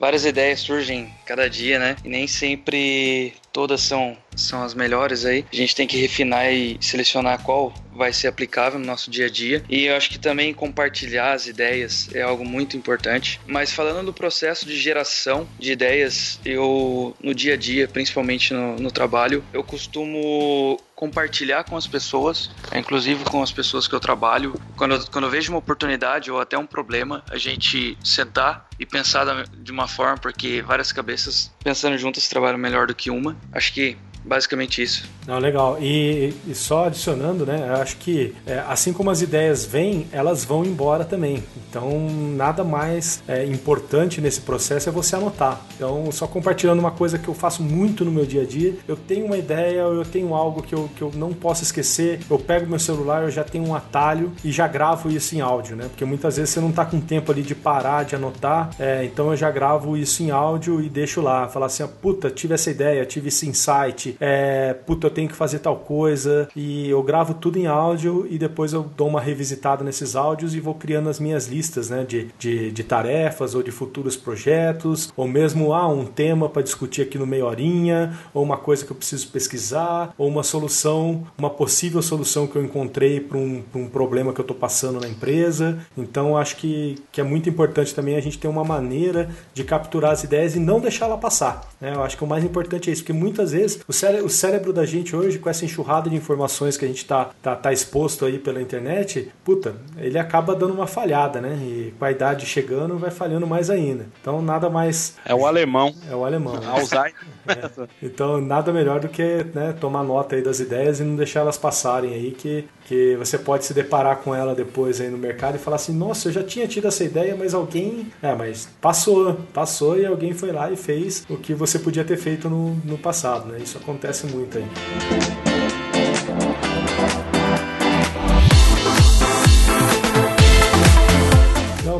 várias 0.00 0.24
ideias 0.24 0.60
surgem 0.60 1.12
cada 1.26 1.48
dia, 1.48 1.78
né? 1.78 1.94
E 2.04 2.08
nem 2.08 2.26
sempre 2.26 3.34
todas 3.52 3.82
são, 3.82 4.16
são 4.34 4.62
as 4.62 4.72
melhores 4.72 5.26
aí. 5.26 5.44
A 5.52 5.56
gente 5.56 5.76
tem 5.76 5.86
que 5.86 5.98
refinar 5.98 6.50
e 6.52 6.78
selecionar 6.80 7.42
qual 7.42 7.72
vai 7.92 8.12
ser 8.12 8.28
aplicável 8.28 8.78
no 8.78 8.86
nosso 8.86 9.10
dia 9.10 9.26
a 9.26 9.30
dia. 9.30 9.62
E 9.68 9.86
eu 9.86 9.96
acho 9.96 10.08
que 10.08 10.18
também 10.18 10.54
compartilhar 10.54 11.32
as 11.32 11.46
ideias 11.46 12.08
é 12.14 12.22
algo 12.22 12.44
muito 12.44 12.76
importante. 12.76 13.40
Mas 13.46 13.72
falando 13.72 14.06
do 14.06 14.12
processo 14.12 14.64
de 14.66 14.76
geração 14.76 15.46
de 15.58 15.72
ideias, 15.72 16.40
eu 16.44 17.14
no 17.22 17.34
dia 17.34 17.54
a 17.54 17.56
dia, 17.56 17.86
principalmente 17.88 18.54
no, 18.54 18.76
no 18.76 18.90
trabalho, 18.90 19.44
eu 19.52 19.62
costumo 19.62 20.80
compartilhar 20.98 21.62
com 21.62 21.76
as 21.76 21.86
pessoas, 21.86 22.50
inclusive 22.74 23.22
com 23.22 23.40
as 23.40 23.52
pessoas 23.52 23.86
que 23.86 23.94
eu 23.94 24.00
trabalho. 24.00 24.60
Quando 24.76 24.96
eu, 24.96 25.06
quando 25.12 25.24
eu 25.26 25.30
vejo 25.30 25.52
uma 25.52 25.60
oportunidade 25.60 26.28
ou 26.28 26.40
até 26.40 26.58
um 26.58 26.66
problema, 26.66 27.22
a 27.30 27.38
gente 27.38 27.96
sentar 28.02 28.66
e 28.80 28.84
pensar 28.84 29.46
de 29.46 29.70
uma 29.70 29.86
forma, 29.86 30.18
porque 30.18 30.60
várias 30.60 30.90
cabeças 30.90 31.52
pensando 31.62 31.96
juntas 31.96 32.26
trabalham 32.26 32.58
melhor 32.58 32.88
do 32.88 32.96
que 32.96 33.10
uma. 33.10 33.36
Acho 33.52 33.72
que 33.72 33.96
basicamente 34.28 34.82
isso. 34.82 35.08
Não, 35.26 35.38
legal. 35.38 35.78
E, 35.80 36.34
e 36.46 36.54
só 36.54 36.86
adicionando, 36.86 37.44
né? 37.44 37.66
Eu 37.68 37.82
acho 37.82 37.96
que 37.96 38.34
é, 38.46 38.62
assim 38.68 38.92
como 38.92 39.10
as 39.10 39.22
ideias 39.22 39.64
vêm, 39.64 40.06
elas 40.12 40.44
vão 40.44 40.64
embora 40.64 41.04
também. 41.04 41.42
Então, 41.68 42.08
nada 42.36 42.62
mais 42.62 43.22
é, 43.26 43.44
importante 43.44 44.20
nesse 44.20 44.42
processo 44.42 44.88
é 44.88 44.92
você 44.92 45.16
anotar. 45.16 45.60
Então, 45.74 46.10
só 46.12 46.26
compartilhando 46.26 46.78
uma 46.78 46.90
coisa 46.90 47.18
que 47.18 47.28
eu 47.28 47.34
faço 47.34 47.62
muito 47.62 48.04
no 48.04 48.10
meu 48.10 48.26
dia 48.26 48.42
a 48.42 48.44
dia. 48.44 48.74
Eu 48.86 48.96
tenho 48.96 49.26
uma 49.26 49.36
ideia, 49.36 49.80
eu 49.80 50.04
tenho 50.04 50.34
algo 50.34 50.62
que 50.62 50.74
eu, 50.74 50.88
que 50.94 51.02
eu 51.02 51.10
não 51.14 51.32
posso 51.32 51.62
esquecer. 51.62 52.20
Eu 52.30 52.38
pego 52.38 52.66
meu 52.66 52.78
celular, 52.78 53.22
eu 53.22 53.30
já 53.30 53.44
tenho 53.44 53.66
um 53.66 53.74
atalho 53.74 54.32
e 54.44 54.52
já 54.52 54.68
gravo 54.68 55.10
isso 55.10 55.34
em 55.34 55.40
áudio, 55.40 55.74
né? 55.74 55.86
Porque 55.88 56.04
muitas 56.04 56.36
vezes 56.36 56.50
você 56.50 56.60
não 56.60 56.72
tá 56.72 56.84
com 56.84 57.00
tempo 57.00 57.32
ali 57.32 57.42
de 57.42 57.54
parar, 57.54 58.04
de 58.04 58.14
anotar. 58.14 58.70
É, 58.78 59.04
então, 59.04 59.30
eu 59.30 59.36
já 59.36 59.50
gravo 59.50 59.96
isso 59.96 60.22
em 60.22 60.30
áudio 60.30 60.82
e 60.82 60.88
deixo 60.88 61.20
lá. 61.20 61.48
Falar 61.48 61.66
assim, 61.66 61.86
puta, 62.00 62.30
tive 62.30 62.54
essa 62.54 62.70
ideia, 62.70 63.04
tive 63.06 63.28
esse 63.28 63.46
insight 63.46 64.17
é, 64.20 64.74
puta, 64.74 65.06
eu 65.06 65.10
tenho 65.10 65.28
que 65.28 65.36
fazer 65.36 65.58
tal 65.60 65.76
coisa, 65.76 66.48
e 66.54 66.88
eu 66.88 67.02
gravo 67.02 67.34
tudo 67.34 67.58
em 67.58 67.66
áudio 67.66 68.26
e 68.28 68.38
depois 68.38 68.72
eu 68.72 68.88
dou 68.96 69.08
uma 69.08 69.20
revisitada 69.20 69.84
nesses 69.84 70.16
áudios 70.16 70.54
e 70.54 70.60
vou 70.60 70.74
criando 70.74 71.08
as 71.08 71.20
minhas 71.20 71.46
listas 71.46 71.88
né, 71.90 72.04
de, 72.04 72.28
de, 72.38 72.70
de 72.70 72.84
tarefas 72.84 73.54
ou 73.54 73.62
de 73.62 73.70
futuros 73.70 74.16
projetos, 74.16 75.12
ou 75.16 75.26
mesmo 75.26 75.72
ah, 75.72 75.88
um 75.88 76.04
tema 76.04 76.48
para 76.48 76.62
discutir 76.62 77.02
aqui 77.02 77.18
no 77.18 77.26
meia 77.26 77.46
horinha, 77.46 78.18
ou 78.32 78.42
uma 78.42 78.56
coisa 78.56 78.84
que 78.84 78.90
eu 78.90 78.96
preciso 78.96 79.28
pesquisar, 79.28 80.14
ou 80.16 80.28
uma 80.28 80.42
solução, 80.42 81.26
uma 81.36 81.50
possível 81.50 82.02
solução 82.02 82.46
que 82.46 82.56
eu 82.56 82.64
encontrei 82.64 83.20
para 83.20 83.38
um, 83.38 83.62
um 83.74 83.88
problema 83.88 84.32
que 84.32 84.40
eu 84.40 84.42
estou 84.44 84.56
passando 84.56 85.00
na 85.00 85.08
empresa. 85.08 85.78
Então 85.96 86.36
acho 86.36 86.56
que, 86.56 86.96
que 87.12 87.20
é 87.20 87.24
muito 87.24 87.48
importante 87.48 87.94
também 87.94 88.16
a 88.16 88.20
gente 88.20 88.38
ter 88.38 88.48
uma 88.48 88.64
maneira 88.64 89.30
de 89.54 89.64
capturar 89.64 90.12
as 90.12 90.24
ideias 90.24 90.54
e 90.54 90.60
não 90.60 90.80
deixar 90.80 91.06
ela 91.06 91.18
passar. 91.18 91.68
Né? 91.80 91.92
Eu 91.94 92.02
acho 92.02 92.16
que 92.16 92.24
o 92.24 92.26
mais 92.26 92.44
importante 92.44 92.90
é 92.90 92.92
isso, 92.92 93.02
porque 93.02 93.12
muitas 93.12 93.52
vezes 93.52 93.80
o 93.86 93.92
cérebro, 93.92 94.07
o 94.22 94.28
cérebro 94.28 94.72
da 94.72 94.84
gente 94.84 95.14
hoje, 95.14 95.38
com 95.38 95.48
essa 95.48 95.64
enxurrada 95.64 96.10
de 96.10 96.16
informações 96.16 96.76
que 96.76 96.84
a 96.84 96.88
gente 96.88 96.98
está 96.98 97.30
tá, 97.42 97.54
tá 97.54 97.72
exposto 97.72 98.24
aí 98.24 98.38
pela 98.38 98.60
internet, 98.60 99.30
puta, 99.44 99.76
ele 99.96 100.18
acaba 100.18 100.54
dando 100.54 100.74
uma 100.74 100.86
falhada, 100.86 101.40
né? 101.40 101.56
E 101.62 101.94
com 101.98 102.04
a 102.04 102.10
idade 102.10 102.46
chegando, 102.46 102.98
vai 102.98 103.10
falhando 103.10 103.46
mais 103.46 103.70
ainda. 103.70 104.06
Então, 104.20 104.40
nada 104.42 104.68
mais. 104.70 105.16
É 105.24 105.34
o 105.34 105.46
alemão. 105.46 105.94
É 106.10 106.14
o 106.14 106.24
alemão. 106.24 106.58
Né? 106.58 106.66
Alzheimer. 106.68 107.14
É. 107.48 107.88
Então, 108.02 108.42
nada 108.42 108.70
melhor 108.74 109.00
do 109.00 109.08
que 109.08 109.46
né, 109.54 109.72
tomar 109.80 110.04
nota 110.04 110.36
aí 110.36 110.42
das 110.42 110.60
ideias 110.60 111.00
e 111.00 111.02
não 111.02 111.16
deixar 111.16 111.40
elas 111.40 111.56
passarem 111.56 112.12
aí, 112.12 112.30
que, 112.30 112.68
que 112.88 113.14
você 113.16 113.36
pode 113.36 113.66
se 113.66 113.74
deparar 113.74 114.16
com 114.16 114.34
ela 114.34 114.54
depois 114.54 114.98
aí 114.98 115.10
no 115.10 115.18
mercado 115.18 115.56
e 115.56 115.58
falar 115.58 115.76
assim: 115.76 115.92
nossa, 115.92 116.28
eu 116.28 116.32
já 116.32 116.42
tinha 116.42 116.66
tido 116.66 116.88
essa 116.88 117.04
ideia, 117.04 117.36
mas 117.36 117.52
alguém. 117.52 118.10
É, 118.22 118.34
mas 118.34 118.66
passou, 118.80 119.38
passou 119.52 119.98
e 119.98 120.06
alguém 120.06 120.32
foi 120.32 120.50
lá 120.50 120.70
e 120.72 120.76
fez 120.76 121.26
o 121.28 121.36
que 121.36 121.52
você 121.52 121.78
podia 121.78 122.04
ter 122.04 122.16
feito 122.16 122.48
no, 122.48 122.74
no 122.76 122.96
passado, 122.96 123.52
né? 123.52 123.58
Isso 123.62 123.76
acontece 123.76 124.26
muito 124.26 124.56
aí. 124.56 125.47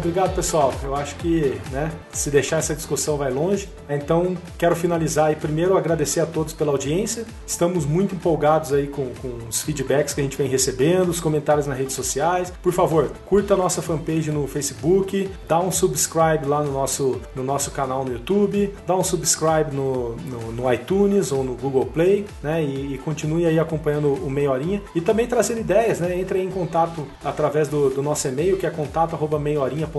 Obrigado 0.08 0.34
pessoal. 0.34 0.72
Eu 0.82 0.96
acho 0.96 1.14
que 1.16 1.60
né, 1.70 1.92
se 2.10 2.30
deixar 2.30 2.56
essa 2.56 2.74
discussão 2.74 3.18
vai 3.18 3.30
longe. 3.30 3.68
Então 3.90 4.36
quero 4.56 4.74
finalizar 4.74 5.30
e 5.30 5.36
primeiro 5.36 5.76
agradecer 5.76 6.20
a 6.20 6.26
todos 6.26 6.54
pela 6.54 6.72
audiência. 6.72 7.26
Estamos 7.46 7.84
muito 7.84 8.14
empolgados 8.14 8.72
aí 8.72 8.86
com, 8.86 9.12
com 9.20 9.28
os 9.48 9.60
feedbacks 9.60 10.14
que 10.14 10.20
a 10.20 10.24
gente 10.24 10.36
vem 10.36 10.48
recebendo, 10.48 11.10
os 11.10 11.20
comentários 11.20 11.66
nas 11.66 11.76
redes 11.76 11.94
sociais. 11.94 12.50
Por 12.62 12.72
favor, 12.72 13.12
curta 13.26 13.52
a 13.52 13.56
nossa 13.56 13.82
fanpage 13.82 14.30
no 14.32 14.46
Facebook, 14.46 15.30
dá 15.46 15.60
um 15.60 15.70
subscribe 15.70 16.46
lá 16.46 16.62
no 16.62 16.72
nosso, 16.72 17.20
no 17.36 17.44
nosso 17.44 17.70
canal 17.70 18.02
no 18.02 18.12
YouTube, 18.12 18.74
dá 18.86 18.96
um 18.96 19.04
subscribe 19.04 19.74
no, 19.74 20.16
no, 20.16 20.52
no 20.52 20.72
iTunes 20.72 21.32
ou 21.32 21.44
no 21.44 21.54
Google 21.54 21.84
Play, 21.84 22.24
né? 22.42 22.62
E, 22.62 22.94
e, 22.94 22.98
continue 22.98 23.44
aí 23.44 23.58
acompanhando 23.58 24.14
o 24.14 24.30
Meia 24.30 24.50
Horinha. 24.50 24.82
E 24.94 25.02
também 25.02 25.26
trazendo 25.26 25.60
ideias, 25.60 26.00
né? 26.00 26.18
Entre 26.18 26.42
em 26.42 26.50
contato 26.50 27.06
através 27.22 27.68
do, 27.68 27.90
do 27.90 28.02
nosso 28.02 28.26
e-mail, 28.26 28.56
que 28.56 28.66
é 28.66 28.70
contato.meiorinha.com 28.70 29.97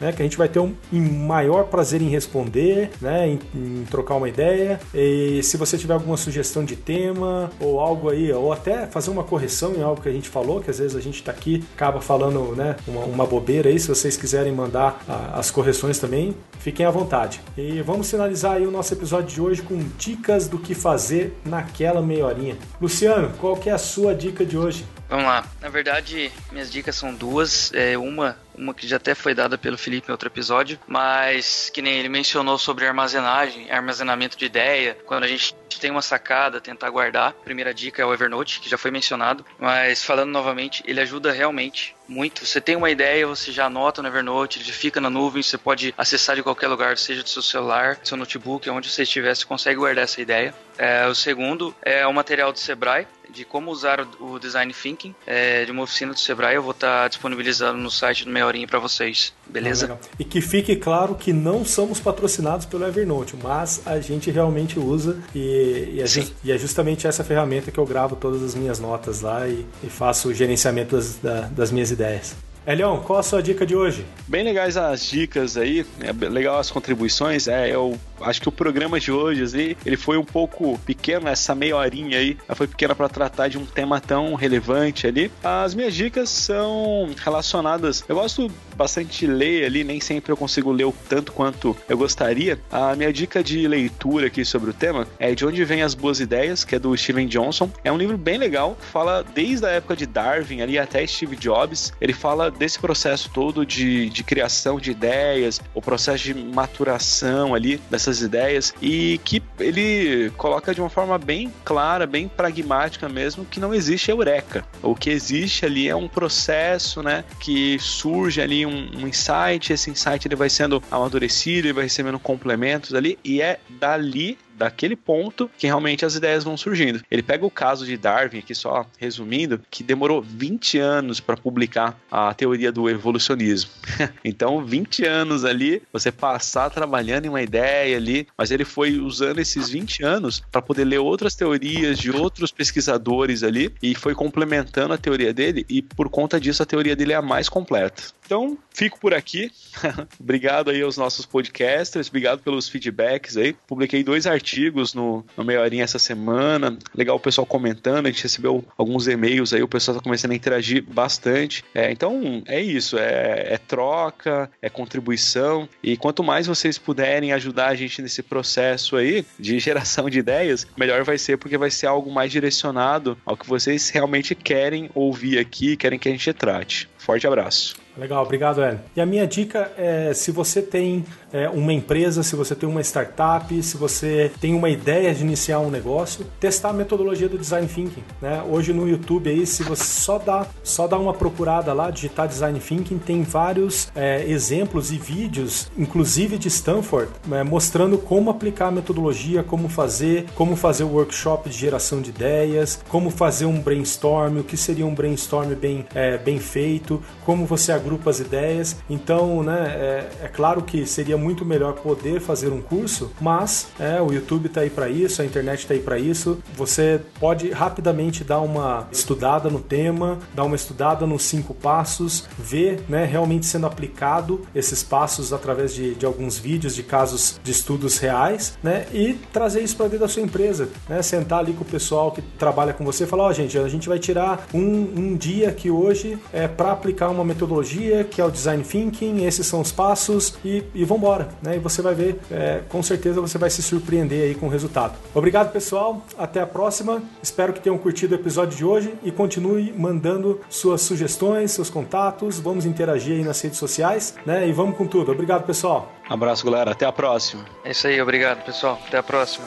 né, 0.00 0.12
que 0.12 0.22
a 0.22 0.24
gente 0.24 0.36
vai 0.36 0.48
ter 0.48 0.60
um, 0.60 0.74
maior 0.92 1.64
prazer 1.64 2.00
em 2.00 2.08
responder, 2.08 2.90
né, 3.00 3.28
em, 3.28 3.38
em, 3.54 3.84
trocar 3.90 4.14
uma 4.14 4.28
ideia. 4.28 4.80
E 4.94 5.42
se 5.42 5.56
você 5.56 5.76
tiver 5.76 5.94
alguma 5.94 6.16
sugestão 6.16 6.64
de 6.64 6.76
tema 6.76 7.50
ou 7.60 7.80
algo 7.80 8.10
aí, 8.10 8.32
ou 8.32 8.52
até 8.52 8.86
fazer 8.86 9.10
uma 9.10 9.24
correção 9.24 9.74
em 9.74 9.82
algo 9.82 10.00
que 10.00 10.08
a 10.08 10.12
gente 10.12 10.28
falou, 10.28 10.60
que 10.60 10.70
às 10.70 10.78
vezes 10.78 10.96
a 10.96 11.00
gente 11.00 11.16
está 11.16 11.32
aqui 11.32 11.64
acaba 11.74 12.00
falando 12.00 12.54
né, 12.56 12.76
uma, 12.86 13.04
uma, 13.04 13.26
bobeira 13.26 13.68
aí, 13.68 13.78
se 13.78 13.88
vocês 13.88 14.16
quiserem 14.16 14.52
mandar 14.52 15.02
a, 15.08 15.38
as 15.38 15.50
correções 15.50 15.98
também, 15.98 16.34
fiquem 16.58 16.84
à 16.84 16.90
vontade. 16.90 17.40
E 17.56 17.80
vamos 17.82 18.10
finalizar 18.10 18.56
aí 18.56 18.66
o 18.66 18.70
nosso 18.70 18.92
episódio 18.94 19.28
de 19.28 19.40
hoje 19.40 19.62
com 19.62 19.78
dicas 19.98 20.48
do 20.48 20.58
que 20.58 20.74
fazer 20.74 21.36
naquela 21.44 22.02
meia 22.02 22.26
horinha. 22.26 22.56
Luciano, 22.80 23.30
qual 23.38 23.56
que 23.56 23.70
é 23.70 23.72
a 23.72 23.78
sua 23.78 24.14
dica 24.14 24.44
de 24.44 24.56
hoje? 24.56 24.84
Vamos 25.08 25.24
lá. 25.24 25.44
Na 25.60 25.68
verdade, 25.68 26.30
minhas 26.52 26.70
dicas 26.70 26.94
são 26.94 27.14
duas. 27.14 27.72
É, 27.72 27.96
uma 27.96 28.36
uma 28.58 28.74
que 28.74 28.86
já 28.86 28.96
até 28.96 29.14
foi 29.14 29.34
dada 29.34 29.56
pelo 29.56 29.78
Felipe 29.78 30.08
em 30.08 30.12
outro 30.12 30.28
episódio, 30.28 30.78
mas 30.86 31.70
que 31.70 31.80
nem 31.80 31.94
ele 31.94 32.08
mencionou 32.08 32.58
sobre 32.58 32.86
armazenagem, 32.86 33.70
armazenamento 33.70 34.36
de 34.36 34.44
ideia, 34.44 34.98
quando 35.06 35.24
a 35.24 35.28
gente 35.28 35.54
tem 35.80 35.90
uma 35.92 36.02
sacada, 36.02 36.60
tentar 36.60 36.90
guardar. 36.90 37.32
Primeira 37.44 37.72
dica 37.72 38.02
é 38.02 38.04
o 38.04 38.12
Evernote, 38.12 38.58
que 38.58 38.68
já 38.68 38.76
foi 38.76 38.90
mencionado, 38.90 39.46
mas 39.60 40.02
falando 40.02 40.30
novamente, 40.30 40.82
ele 40.84 41.00
ajuda 41.00 41.30
realmente 41.30 41.94
muito. 42.08 42.44
Você 42.44 42.60
tem 42.60 42.74
uma 42.74 42.90
ideia, 42.90 43.26
você 43.28 43.52
já 43.52 43.66
anota 43.66 44.02
no 44.02 44.08
Evernote, 44.08 44.58
ele 44.58 44.72
fica 44.72 45.00
na 45.00 45.08
nuvem, 45.08 45.40
você 45.40 45.56
pode 45.56 45.94
acessar 45.96 46.34
de 46.34 46.42
qualquer 46.42 46.66
lugar, 46.66 46.98
seja 46.98 47.22
do 47.22 47.28
seu 47.28 47.42
celular, 47.42 48.00
seu 48.02 48.16
notebook, 48.16 48.68
onde 48.68 48.90
você 48.90 49.04
estiver, 49.04 49.36
você 49.36 49.44
consegue 49.44 49.78
guardar 49.78 50.02
essa 50.02 50.20
ideia. 50.20 50.52
É, 50.76 51.06
o 51.06 51.14
segundo 51.14 51.74
é 51.80 52.04
o 52.06 52.12
material 52.12 52.52
do 52.52 52.58
Sebrae, 52.58 53.06
de 53.38 53.44
como 53.44 53.70
usar 53.70 54.06
o 54.20 54.38
Design 54.38 54.72
Thinking 54.74 55.14
é, 55.26 55.64
de 55.64 55.70
uma 55.70 55.82
oficina 55.82 56.12
do 56.12 56.18
Sebrae. 56.18 56.56
Eu 56.56 56.62
vou 56.62 56.72
estar 56.72 57.02
tá 57.02 57.08
disponibilizando 57.08 57.78
no 57.78 57.90
site 57.90 58.24
do 58.24 58.30
Meia 58.30 58.46
Horinha 58.46 58.66
para 58.66 58.78
vocês, 58.80 59.32
beleza? 59.46 59.98
Ah, 60.00 60.08
e 60.18 60.24
que 60.24 60.40
fique 60.40 60.74
claro 60.76 61.14
que 61.14 61.32
não 61.32 61.64
somos 61.64 62.00
patrocinados 62.00 62.66
pelo 62.66 62.84
Evernote, 62.84 63.36
mas 63.40 63.82
a 63.86 64.00
gente 64.00 64.30
realmente 64.30 64.78
usa 64.78 65.18
e, 65.34 65.92
e, 65.94 66.00
é, 66.02 66.06
just, 66.06 66.32
e 66.42 66.50
é, 66.50 66.58
justamente 66.58 67.06
essa 67.06 67.22
ferramenta 67.22 67.70
que 67.70 67.78
eu 67.78 67.86
gravo 67.86 68.16
todas 68.16 68.42
as 68.42 68.54
minhas 68.54 68.80
notas 68.80 69.20
lá 69.20 69.46
e, 69.46 69.64
e 69.82 69.88
faço 69.88 70.28
o 70.28 70.34
gerenciamento 70.34 70.96
das, 70.96 71.16
da, 71.16 71.42
das 71.42 71.70
minhas 71.70 71.90
ideias. 71.90 72.34
Elion, 72.68 72.98
qual 72.98 73.18
a 73.18 73.22
sua 73.22 73.42
dica 73.42 73.64
de 73.64 73.74
hoje? 73.74 74.04
Bem 74.26 74.44
legais 74.44 74.76
as 74.76 75.02
dicas 75.02 75.56
aí, 75.56 75.86
é 76.00 76.12
legal 76.28 76.58
as 76.58 76.70
contribuições. 76.70 77.48
É, 77.48 77.74
eu 77.74 77.98
acho 78.20 78.42
que 78.42 78.48
o 78.50 78.52
programa 78.52 79.00
de 79.00 79.10
hoje, 79.10 79.42
assim, 79.42 79.74
ele 79.86 79.96
foi 79.96 80.18
um 80.18 80.24
pouco 80.24 80.78
pequeno, 80.80 81.28
essa 81.28 81.54
meia 81.54 81.74
horinha 81.76 82.18
aí, 82.18 82.36
ela 82.46 82.54
foi 82.54 82.66
pequena 82.66 82.94
para 82.94 83.08
tratar 83.08 83.48
de 83.48 83.56
um 83.56 83.64
tema 83.64 84.02
tão 84.02 84.34
relevante 84.34 85.06
ali. 85.06 85.32
As 85.42 85.74
minhas 85.74 85.94
dicas 85.94 86.28
são 86.28 87.08
relacionadas. 87.16 88.04
Eu 88.06 88.16
gosto 88.16 88.50
bastante 88.78 89.26
ler 89.26 89.64
ali, 89.64 89.82
nem 89.82 90.00
sempre 90.00 90.30
eu 90.30 90.36
consigo 90.36 90.70
ler 90.70 90.84
o 90.84 90.94
tanto 91.08 91.32
quanto 91.32 91.76
eu 91.88 91.98
gostaria. 91.98 92.60
A 92.70 92.94
minha 92.94 93.12
dica 93.12 93.42
de 93.42 93.66
leitura 93.66 94.28
aqui 94.28 94.44
sobre 94.44 94.70
o 94.70 94.72
tema 94.72 95.06
é 95.18 95.34
De 95.34 95.44
Onde 95.44 95.64
Vêm 95.64 95.82
as 95.82 95.94
Boas 95.94 96.20
Ideias, 96.20 96.64
que 96.64 96.76
é 96.76 96.78
do 96.78 96.96
Steven 96.96 97.26
Johnson. 97.26 97.68
É 97.82 97.90
um 97.90 97.98
livro 97.98 98.16
bem 98.16 98.38
legal, 98.38 98.78
fala 98.92 99.24
desde 99.34 99.66
a 99.66 99.70
época 99.70 99.96
de 99.96 100.06
Darwin 100.06 100.62
ali 100.62 100.78
até 100.78 101.04
Steve 101.04 101.34
Jobs. 101.34 101.92
Ele 102.00 102.12
fala 102.12 102.50
desse 102.52 102.78
processo 102.78 103.28
todo 103.34 103.66
de, 103.66 104.08
de 104.10 104.22
criação 104.22 104.78
de 104.78 104.92
ideias, 104.92 105.60
o 105.74 105.82
processo 105.82 106.22
de 106.22 106.34
maturação 106.34 107.54
ali 107.54 107.80
dessas 107.90 108.22
ideias 108.22 108.72
e 108.80 109.20
que 109.24 109.42
ele 109.58 110.30
coloca 110.36 110.72
de 110.72 110.80
uma 110.80 110.88
forma 110.88 111.18
bem 111.18 111.52
clara, 111.64 112.06
bem 112.06 112.28
pragmática 112.28 113.08
mesmo, 113.08 113.44
que 113.44 113.58
não 113.58 113.74
existe 113.74 114.10
eureka. 114.10 114.64
O 114.80 114.94
que 114.94 115.10
existe 115.10 115.66
ali 115.66 115.88
é 115.88 115.96
um 115.96 116.06
processo, 116.06 117.02
né, 117.02 117.24
que 117.40 117.76
surge 117.80 118.40
ali 118.40 118.67
um, 118.68 119.02
um 119.02 119.08
insight, 119.08 119.72
esse 119.72 119.90
insight 119.90 120.26
ele 120.26 120.36
vai 120.36 120.48
sendo 120.48 120.82
amadurecido, 120.90 121.68
ele 121.68 121.72
vai 121.72 121.84
recebendo 121.84 122.18
complementos 122.18 122.94
ali 122.94 123.18
e 123.24 123.40
é 123.40 123.60
dali 123.68 124.38
daquele 124.58 124.96
ponto 124.96 125.48
que 125.56 125.66
realmente 125.66 126.04
as 126.04 126.16
ideias 126.16 126.44
vão 126.44 126.56
surgindo. 126.56 127.00
Ele 127.10 127.22
pega 127.22 127.46
o 127.46 127.50
caso 127.50 127.86
de 127.86 127.96
Darwin, 127.96 128.40
aqui 128.40 128.54
só 128.54 128.84
resumindo, 128.98 129.60
que 129.70 129.82
demorou 129.82 130.20
20 130.20 130.78
anos 130.78 131.20
para 131.20 131.36
publicar 131.36 131.98
a 132.10 132.34
teoria 132.34 132.72
do 132.72 132.90
evolucionismo. 132.90 133.70
então, 134.24 134.64
20 134.64 135.04
anos 135.04 135.44
ali, 135.44 135.80
você 135.92 136.10
passar 136.10 136.70
trabalhando 136.70 137.26
em 137.26 137.28
uma 137.28 137.42
ideia 137.42 137.96
ali, 137.96 138.26
mas 138.36 138.50
ele 138.50 138.64
foi 138.64 138.98
usando 138.98 139.38
esses 139.38 139.68
20 139.68 140.02
anos 140.02 140.42
para 140.50 140.60
poder 140.60 140.84
ler 140.84 140.98
outras 140.98 141.34
teorias 141.34 141.98
de 141.98 142.10
outros 142.10 142.50
pesquisadores 142.50 143.42
ali 143.42 143.72
e 143.82 143.94
foi 143.94 144.14
complementando 144.14 144.92
a 144.92 144.98
teoria 144.98 145.32
dele 145.32 145.64
e 145.68 145.80
por 145.80 146.08
conta 146.08 146.40
disso 146.40 146.62
a 146.62 146.66
teoria 146.66 146.96
dele 146.96 147.12
é 147.12 147.16
a 147.16 147.22
mais 147.22 147.48
completa. 147.48 148.02
Então, 148.26 148.58
fico 148.74 148.98
por 149.00 149.14
aqui. 149.14 149.50
obrigado 150.20 150.70
aí 150.70 150.82
aos 150.82 150.96
nossos 150.96 151.24
podcasters, 151.24 152.08
obrigado 152.08 152.40
pelos 152.40 152.68
feedbacks 152.68 153.36
aí. 153.36 153.54
Publiquei 153.66 154.02
dois 154.02 154.26
artigos 154.26 154.47
no, 154.94 155.24
no 155.36 155.60
Horinha 155.60 155.84
essa 155.84 155.98
semana. 155.98 156.76
Legal 156.94 157.16
o 157.16 157.20
pessoal 157.20 157.46
comentando, 157.46 158.06
a 158.06 158.10
gente 158.10 158.22
recebeu 158.22 158.64
alguns 158.76 159.08
e-mails 159.08 159.52
aí, 159.52 159.62
o 159.62 159.68
pessoal 159.68 159.96
tá 159.96 160.02
começando 160.02 160.32
a 160.32 160.34
interagir 160.34 160.82
bastante. 160.82 161.64
É, 161.74 161.90
então, 161.90 162.42
é 162.46 162.60
isso, 162.60 162.98
é, 162.98 163.54
é 163.54 163.58
troca, 163.58 164.50
é 164.60 164.68
contribuição. 164.68 165.68
E 165.82 165.96
quanto 165.96 166.22
mais 166.22 166.46
vocês 166.46 166.78
puderem 166.78 167.32
ajudar 167.32 167.68
a 167.68 167.74
gente 167.74 168.00
nesse 168.02 168.22
processo 168.22 168.96
aí 168.96 169.24
de 169.38 169.58
geração 169.60 170.08
de 170.08 170.18
ideias, 170.18 170.66
melhor 170.76 171.04
vai 171.04 171.18
ser, 171.18 171.38
porque 171.38 171.58
vai 171.58 171.70
ser 171.70 171.86
algo 171.86 172.10
mais 172.10 172.30
direcionado 172.30 173.18
ao 173.24 173.36
que 173.36 173.48
vocês 173.48 173.90
realmente 173.90 174.34
querem 174.34 174.90
ouvir 174.94 175.38
aqui, 175.38 175.76
querem 175.76 175.98
que 175.98 176.08
a 176.08 176.12
gente 176.12 176.32
trate. 176.32 176.88
Forte 177.08 177.26
abraço. 177.26 177.74
Legal, 177.98 178.22
obrigado, 178.22 178.62
Hélio. 178.62 178.80
E 178.94 179.00
a 179.00 179.06
minha 179.06 179.26
dica 179.26 179.72
é: 179.76 180.12
se 180.14 180.30
você 180.30 180.62
tem 180.62 181.04
é, 181.32 181.48
uma 181.48 181.72
empresa, 181.72 182.22
se 182.22 182.36
você 182.36 182.54
tem 182.54 182.68
uma 182.68 182.80
startup, 182.80 183.62
se 183.62 183.76
você 183.76 184.30
tem 184.40 184.54
uma 184.54 184.70
ideia 184.70 185.12
de 185.12 185.22
iniciar 185.22 185.58
um 185.58 185.70
negócio, 185.70 186.24
testar 186.38 186.70
a 186.70 186.72
metodologia 186.72 187.28
do 187.28 187.36
Design 187.36 187.66
Thinking. 187.66 188.04
Né? 188.22 188.42
Hoje 188.48 188.72
no 188.72 188.88
YouTube 188.88 189.28
aí, 189.28 189.44
se 189.46 189.64
você 189.64 189.82
só 189.82 190.18
dá, 190.18 190.46
só 190.62 190.86
dá 190.86 190.96
uma 190.96 191.12
procurada 191.12 191.72
lá, 191.72 191.90
digitar 191.90 192.28
Design 192.28 192.60
Thinking, 192.60 192.98
tem 192.98 193.22
vários 193.22 193.90
é, 193.96 194.24
exemplos 194.28 194.92
e 194.92 194.98
vídeos, 194.98 195.68
inclusive 195.76 196.38
de 196.38 196.46
Stanford, 196.48 197.10
é, 197.32 197.42
mostrando 197.42 197.98
como 197.98 198.30
aplicar 198.30 198.68
a 198.68 198.70
metodologia, 198.70 199.42
como 199.42 199.68
fazer, 199.68 200.26
como 200.36 200.54
fazer 200.54 200.84
o 200.84 200.92
workshop 200.92 201.50
de 201.50 201.56
geração 201.56 202.00
de 202.00 202.10
ideias, 202.10 202.80
como 202.88 203.10
fazer 203.10 203.46
um 203.46 203.58
brainstorm, 203.58 204.38
o 204.38 204.44
que 204.44 204.56
seria 204.56 204.86
um 204.86 204.94
brainstorm 204.94 205.54
bem, 205.54 205.84
é, 205.94 206.16
bem 206.16 206.38
feito, 206.38 206.97
como 207.24 207.46
você 207.46 207.72
agrupa 207.72 208.10
as 208.10 208.20
ideias. 208.20 208.76
Então, 208.88 209.42
né, 209.42 209.66
é, 209.68 210.08
é 210.24 210.28
claro 210.28 210.62
que 210.62 210.86
seria 210.86 211.16
muito 211.16 211.44
melhor 211.44 211.74
poder 211.74 212.20
fazer 212.20 212.48
um 212.48 212.60
curso, 212.60 213.10
mas 213.20 213.68
é, 213.78 214.00
o 214.00 214.12
YouTube 214.12 214.46
está 214.46 214.62
aí 214.62 214.70
para 214.70 214.88
isso, 214.88 215.22
a 215.22 215.24
internet 215.24 215.60
está 215.60 215.74
aí 215.74 215.80
para 215.80 215.98
isso. 215.98 216.38
Você 216.56 217.00
pode 217.18 217.50
rapidamente 217.50 218.24
dar 218.24 218.40
uma 218.40 218.88
estudada 218.92 219.48
no 219.50 219.60
tema, 219.60 220.18
dar 220.34 220.44
uma 220.44 220.56
estudada 220.56 221.06
nos 221.06 221.22
cinco 221.22 221.54
passos, 221.54 222.28
ver 222.38 222.84
né, 222.88 223.04
realmente 223.04 223.46
sendo 223.46 223.66
aplicado 223.66 224.46
esses 224.54 224.82
passos 224.82 225.32
através 225.32 225.74
de, 225.74 225.94
de 225.94 226.06
alguns 226.06 226.38
vídeos, 226.38 226.74
de 226.74 226.82
casos 226.82 227.40
de 227.42 227.50
estudos 227.50 227.98
reais, 227.98 228.58
né, 228.62 228.86
e 228.92 229.14
trazer 229.32 229.62
isso 229.62 229.76
para 229.76 229.86
dentro 229.86 230.00
da 230.00 230.08
sua 230.08 230.22
empresa. 230.22 230.68
Né, 230.88 231.02
sentar 231.02 231.40
ali 231.40 231.52
com 231.52 231.62
o 231.62 231.66
pessoal 231.66 232.12
que 232.12 232.22
trabalha 232.22 232.72
com 232.72 232.84
você 232.84 233.04
e 233.04 233.06
falar: 233.06 233.24
Ó, 233.24 233.28
oh, 233.28 233.32
gente, 233.32 233.58
a 233.58 233.68
gente 233.68 233.88
vai 233.88 233.98
tirar 233.98 234.46
um, 234.52 234.60
um 234.60 235.16
dia 235.16 235.48
aqui 235.48 235.70
hoje 235.70 236.18
é, 236.32 236.46
para 236.48 236.72
aplicar 236.72 236.87
uma 237.10 237.24
metodologia 237.24 238.04
que 238.04 238.20
é 238.20 238.24
o 238.24 238.30
Design 238.30 238.62
Thinking, 238.62 239.24
esses 239.24 239.46
são 239.46 239.60
os 239.60 239.72
passos 239.72 240.38
e, 240.44 240.64
e 240.74 240.84
vamos 240.84 241.02
embora, 241.02 241.28
né? 241.42 241.56
E 241.56 241.58
você 241.58 241.80
vai 241.82 241.94
ver, 241.94 242.20
é, 242.30 242.60
com 242.68 242.82
certeza 242.82 243.20
você 243.20 243.38
vai 243.38 243.50
se 243.50 243.62
surpreender 243.62 244.24
aí 244.24 244.34
com 244.34 244.46
o 244.46 244.48
resultado. 244.48 244.96
Obrigado, 245.14 245.52
pessoal. 245.52 246.04
Até 246.18 246.40
a 246.40 246.46
próxima. 246.46 247.02
Espero 247.22 247.52
que 247.52 247.60
tenham 247.60 247.78
curtido 247.78 248.14
o 248.14 248.18
episódio 248.18 248.56
de 248.56 248.64
hoje 248.64 248.94
e 249.02 249.10
continue 249.10 249.72
mandando 249.76 250.40
suas 250.48 250.82
sugestões, 250.82 251.52
seus 251.52 251.70
contatos. 251.70 252.38
Vamos 252.38 252.66
interagir 252.66 253.16
aí 253.16 253.24
nas 253.24 253.40
redes 253.40 253.58
sociais, 253.58 254.14
né? 254.24 254.48
E 254.48 254.52
vamos 254.52 254.76
com 254.76 254.86
tudo. 254.86 255.12
Obrigado, 255.12 255.44
pessoal. 255.44 255.92
abraço, 256.08 256.44
galera. 256.44 256.72
Até 256.72 256.86
a 256.86 256.92
próxima. 256.92 257.44
É 257.64 257.70
isso 257.70 257.86
aí. 257.86 258.00
Obrigado, 258.00 258.44
pessoal. 258.44 258.78
Até 258.86 258.98
a 258.98 259.02
próxima. 259.02 259.46